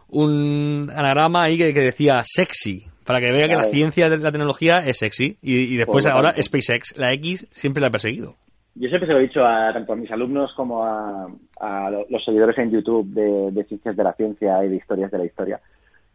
un 0.07 0.91
anagrama 0.95 1.43
ahí 1.43 1.57
que, 1.57 1.73
que 1.73 1.81
decía 1.81 2.21
sexy, 2.23 2.87
para 3.05 3.19
que 3.19 3.31
vea 3.31 3.45
claro. 3.45 3.61
que 3.61 3.65
la 3.67 3.71
ciencia 3.71 4.09
de 4.09 4.17
la 4.17 4.31
tecnología 4.31 4.79
es 4.79 4.97
sexy. 4.97 5.37
Y, 5.41 5.73
y 5.73 5.77
después 5.77 6.05
ahora. 6.05 6.33
SpaceX, 6.41 6.97
la 6.97 7.13
X, 7.13 7.47
siempre 7.51 7.81
la 7.81 7.87
ha 7.87 7.91
perseguido. 7.91 8.35
Yo 8.75 8.89
siempre 8.89 9.07
se 9.07 9.13
lo 9.13 9.19
he 9.19 9.23
dicho 9.23 9.45
a, 9.45 9.71
tanto 9.71 9.93
a 9.93 9.95
mis 9.95 10.11
alumnos 10.11 10.51
como 10.53 10.83
a, 10.83 11.27
a 11.61 11.89
los 12.09 12.25
seguidores 12.25 12.57
en 12.57 12.71
YouTube 12.71 13.07
de, 13.13 13.51
de, 13.51 13.63
ciencias 13.63 13.95
de 13.95 14.03
la 14.03 14.13
ciencia 14.13 14.65
y 14.65 14.69
de 14.69 14.75
historias 14.75 15.11
de 15.11 15.17
la 15.17 15.25
historia, 15.25 15.61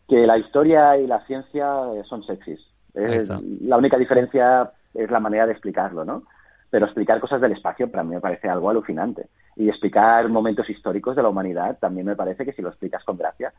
que 0.06 0.26
la 0.26 0.36
historia 0.36 0.98
y 0.98 1.06
la 1.06 1.24
ciencia 1.26 1.66
son 2.06 2.22
sexys. 2.24 2.60
Es, 2.94 3.28
la 3.28 3.76
única 3.76 3.96
diferencia 3.96 4.72
es 4.94 5.10
la 5.10 5.20
manera 5.20 5.46
de 5.46 5.52
explicarlo, 5.52 6.04
¿no? 6.04 6.24
Pero 6.70 6.86
explicar 6.86 7.20
cosas 7.20 7.40
del 7.40 7.52
espacio 7.52 7.90
para 7.90 8.04
mí 8.04 8.14
me 8.14 8.20
parece 8.20 8.48
algo 8.48 8.70
alucinante. 8.70 9.26
Y 9.56 9.68
explicar 9.68 10.28
momentos 10.28 10.68
históricos 10.70 11.16
de 11.16 11.22
la 11.22 11.28
humanidad 11.28 11.78
también 11.80 12.06
me 12.06 12.16
parece 12.16 12.44
que 12.44 12.52
si 12.52 12.62
lo 12.62 12.68
explicas 12.68 13.04
con 13.04 13.16
gracia 13.16 13.52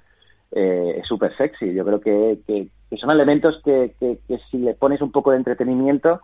eh, 0.51 0.95
es 0.97 1.07
súper 1.07 1.35
sexy. 1.37 1.73
Yo 1.73 1.85
creo 1.85 2.01
que, 2.01 2.39
que, 2.45 2.69
que 2.89 2.97
son 2.97 3.11
elementos 3.11 3.61
que, 3.63 3.95
que, 3.99 4.19
si 4.49 4.57
le 4.59 4.73
pones 4.73 5.01
un 5.01 5.11
poco 5.11 5.31
de 5.31 5.37
entretenimiento 5.37 6.21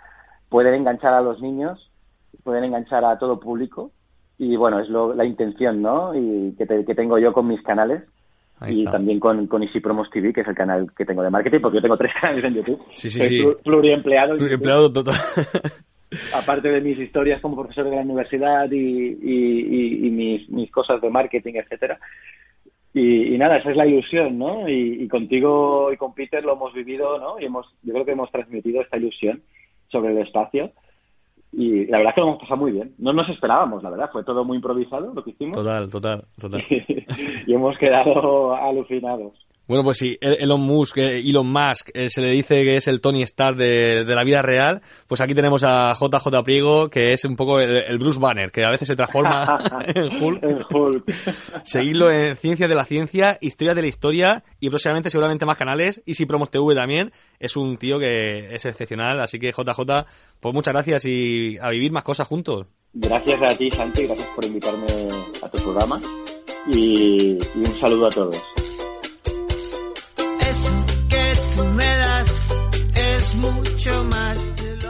pueden 0.50 0.74
enganchar 0.74 1.14
a 1.14 1.22
los 1.22 1.42
niños, 1.42 1.92
pueden 2.44 2.64
enganchar 2.64 3.04
a 3.04 3.18
todo 3.20 3.40
público 3.40 3.92
y 4.38 4.56
bueno, 4.56 4.80
es 4.80 4.90
lo, 4.90 5.14
la 5.14 5.26
intención, 5.26 5.82
¿no? 5.82 6.14
Y 6.14 6.56
que, 6.58 6.66
te, 6.66 6.86
que 6.86 6.96
tengo 6.96 7.18
yo 7.18 7.34
con 7.34 7.48
mis 7.48 7.62
canales. 7.64 8.04
Ahí 8.60 8.78
y 8.78 8.80
está. 8.80 8.94
también 8.94 9.20
con, 9.20 9.46
con 9.48 9.62
Easy 9.64 9.80
Promos 9.80 10.10
TV, 10.10 10.34
que 10.34 10.42
es 10.42 10.48
el 10.48 10.56
canal 10.56 10.92
que 10.96 11.06
tengo 11.06 11.22
de 11.22 11.30
marketing, 11.30 11.60
porque 11.60 11.78
yo 11.78 11.82
tengo 11.82 11.98
tres 11.98 12.12
canales 12.22 12.44
en 12.44 12.56
YouTube. 12.56 12.82
Sí, 12.96 13.10
sí, 13.10 13.22
sí. 13.22 13.46
pluriempleado. 13.64 14.36
Pluriempleado 14.36 14.92
total. 14.92 15.16
Aparte 16.34 16.70
de 16.70 16.82
mis 16.82 16.98
historias 16.98 17.42
como 17.42 17.58
profesor 17.58 17.86
de 17.86 17.96
la 17.96 18.02
universidad 18.02 18.72
y, 18.72 18.78
y, 18.78 19.60
y, 19.70 20.08
y 20.08 20.10
mis, 20.10 20.50
mis 20.50 20.72
cosas 20.72 21.02
de 21.02 21.10
marketing, 21.10 21.56
etcétera. 21.56 22.00
Y, 22.94 23.36
y, 23.36 23.38
nada, 23.38 23.58
esa 23.58 23.70
es 23.70 23.78
la 23.78 23.86
ilusión, 23.86 24.40
¿no? 24.40 24.68
Y, 24.68 25.04
y, 25.04 25.08
contigo 25.08 25.92
y 25.92 25.98
con 25.98 26.16
Peter 26.16 26.44
lo 26.44 26.56
hemos 26.56 26.74
vivido, 26.74 27.20
¿no? 27.20 27.40
Y 27.40 27.46
hemos, 27.46 27.68
yo 27.84 27.94
creo 27.94 28.06
que 28.06 28.14
hemos 28.14 28.32
transmitido 28.32 28.82
esta 28.82 28.98
ilusión 28.98 29.44
sobre 29.90 30.14
el 30.14 30.20
espacio. 30.20 30.72
Y 31.52 31.86
la 31.86 31.98
verdad 31.98 32.12
es 32.12 32.16
que 32.16 32.22
lo 32.22 32.28
hemos 32.28 32.40
pasado 32.40 32.58
muy 32.58 32.72
bien. 32.72 32.94
No 32.98 33.14
nos 33.14 33.30
esperábamos, 33.30 33.82
la 33.82 33.90
verdad. 33.90 34.10
Fue 34.12 34.24
todo 34.24 34.44
muy 34.44 34.58
improvisado 34.58 35.14
lo 35.14 35.24
que 35.24 35.32
hicimos. 35.32 35.58
Total, 35.58 35.90
total, 35.90 36.26
total. 36.40 36.62
y 37.48 37.54
hemos 37.54 37.78
quedado 37.78 38.54
alucinados. 38.56 39.47
Bueno, 39.68 39.84
pues 39.84 39.98
sí, 39.98 40.18
Elon 40.22 40.62
Musk, 40.62 40.98
Elon 40.98 41.52
Musk, 41.52 41.90
eh, 41.94 42.10
se 42.10 42.22
le 42.22 42.30
dice 42.30 42.64
que 42.64 42.78
es 42.78 42.88
el 42.88 43.02
Tony 43.02 43.22
Stark 43.24 43.58
de, 43.58 44.06
de, 44.06 44.16
la 44.16 44.24
vida 44.24 44.42
real. 44.42 44.82
Pues 45.08 45.20
aquí 45.20 45.36
tenemos 45.36 45.64
a 45.64 45.94
JJ 45.94 46.44
Priego, 46.44 46.88
que 46.88 47.12
es 47.12 47.26
un 47.26 47.36
poco 47.36 47.60
el, 47.60 47.70
el 47.70 47.98
Bruce 47.98 48.20
Banner, 48.20 48.50
que 48.50 48.64
a 48.64 48.72
veces 48.72 48.88
se 48.88 48.96
transforma 48.96 49.60
en 49.94 50.24
Hulk. 50.24 50.44
En 50.44 50.60
Hulk. 50.70 51.14
Seguirlo 51.66 52.10
en 52.10 52.38
Ciencia 52.38 52.70
de 52.70 52.76
la 52.76 52.86
Ciencia, 52.86 53.38
Historia 53.42 53.76
de 53.76 53.82
la 53.82 53.88
Historia 53.88 54.44
y 54.62 54.70
próximamente 54.70 55.10
seguramente 55.10 55.46
más 55.46 55.58
canales. 55.58 56.02
Y 56.06 56.14
si 56.14 56.26
Promos 56.26 56.50
TV 56.50 56.74
también. 56.74 57.12
Es 57.40 57.56
un 57.56 57.78
tío 57.78 58.00
que 58.00 58.56
es 58.56 58.66
excepcional. 58.66 59.20
Así 59.20 59.38
que 59.38 59.52
JJ, 59.52 60.06
pues 60.40 60.54
muchas 60.54 60.74
gracias 60.74 61.06
y 61.06 61.58
a 61.62 61.70
vivir 61.70 61.92
más 61.92 62.04
cosas 62.04 62.28
juntos. 62.28 62.68
Gracias 62.94 63.42
a 63.44 63.56
ti, 63.56 63.70
Santi. 63.70 64.06
Gracias 64.06 64.28
por 64.30 64.46
invitarme 64.46 64.88
a 65.42 65.50
tu 65.50 65.58
programa. 65.60 66.02
Y, 66.68 67.38
y 67.38 67.58
un 67.58 67.80
saludo 67.80 68.08
a 68.08 68.10
todos. 68.10 68.42
Mucho 73.38 74.04
más. 74.06 74.40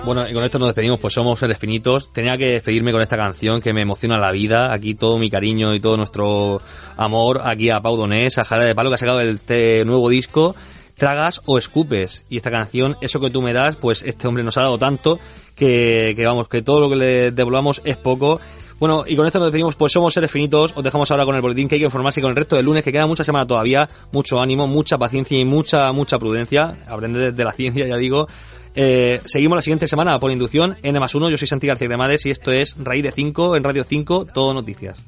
Bueno, 0.05 0.27
y 0.27 0.33
con 0.33 0.43
esto 0.43 0.57
nos 0.57 0.69
despedimos, 0.69 0.99
pues 0.99 1.13
somos 1.13 1.39
seres 1.39 1.57
finitos. 1.57 2.13
Tenía 2.13 2.37
que 2.37 2.51
despedirme 2.51 2.93
con 2.93 3.01
esta 3.01 3.17
canción 3.17 3.59
que 3.59 3.73
me 3.73 3.81
emociona 3.81 4.17
la 4.17 4.31
vida. 4.31 4.71
Aquí 4.71 4.95
todo 4.95 5.19
mi 5.19 5.29
cariño 5.29 5.75
y 5.75 5.81
todo 5.81 5.97
nuestro 5.97 6.61
amor 6.95 7.41
aquí 7.43 7.69
a 7.69 7.81
Pau 7.81 7.97
Donés, 7.97 8.37
a 8.37 8.45
Jara 8.45 8.63
de 8.63 8.73
Palo, 8.73 8.89
que 8.89 8.95
ha 8.95 8.99
sacado 8.99 9.19
el 9.19 9.39
nuevo 9.85 10.09
disco, 10.09 10.55
Tragas 10.95 11.41
o 11.45 11.57
Escupes. 11.57 12.23
Y 12.29 12.37
esta 12.37 12.51
canción, 12.51 12.95
Eso 13.01 13.19
que 13.19 13.29
tú 13.29 13.41
me 13.41 13.53
das, 13.53 13.75
pues 13.75 14.01
este 14.01 14.27
hombre 14.27 14.43
nos 14.43 14.57
ha 14.57 14.61
dado 14.61 14.77
tanto 14.77 15.19
que, 15.55 16.13
que 16.15 16.25
vamos, 16.25 16.47
que 16.47 16.61
todo 16.61 16.79
lo 16.79 16.89
que 16.89 16.95
le 16.95 17.31
devolvamos 17.31 17.81
es 17.83 17.97
poco. 17.97 18.39
Bueno, 18.79 19.05
y 19.07 19.15
con 19.15 19.25
esto 19.25 19.39
nos 19.39 19.47
despedimos, 19.47 19.75
pues 19.75 19.91
somos 19.91 20.13
seres 20.13 20.29
finitos, 20.29 20.73
os 20.75 20.83
dejamos 20.83 21.09
ahora 21.09 21.25
con 21.25 21.35
el 21.35 21.41
boletín 21.41 21.67
que 21.67 21.75
hay 21.75 21.79
que 21.79 21.85
informarse 21.85 22.21
con 22.21 22.29
el 22.29 22.35
resto 22.35 22.55
del 22.55 22.65
lunes, 22.65 22.83
que 22.83 22.91
queda 22.91 23.07
mucha 23.07 23.23
semana 23.23 23.47
todavía, 23.47 23.89
mucho 24.11 24.39
ánimo, 24.39 24.67
mucha 24.67 24.99
paciencia 24.99 25.37
y 25.39 25.45
mucha, 25.45 25.91
mucha 25.91 26.19
prudencia, 26.19 26.77
aprender 26.87 27.33
de 27.33 27.43
la 27.43 27.51
ciencia, 27.51 27.87
ya 27.87 27.97
digo. 27.97 28.27
Eh, 28.75 29.19
seguimos 29.25 29.55
la 29.55 29.63
siguiente 29.63 29.87
semana 29.87 30.19
por 30.19 30.31
inducción, 30.31 30.77
N 30.83 30.99
más 30.99 31.15
1, 31.15 31.31
yo 31.31 31.37
soy 31.37 31.47
Santi 31.47 31.65
García 31.65 31.87
Cremades 31.87 32.23
y 32.27 32.29
esto 32.29 32.51
es 32.51 32.75
Raíz 32.77 33.01
de 33.01 33.11
5 33.11 33.55
en 33.55 33.63
Radio 33.63 33.83
5, 33.83 34.27
todo 34.31 34.53
noticias. 34.53 34.99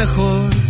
mejor. 0.00 0.69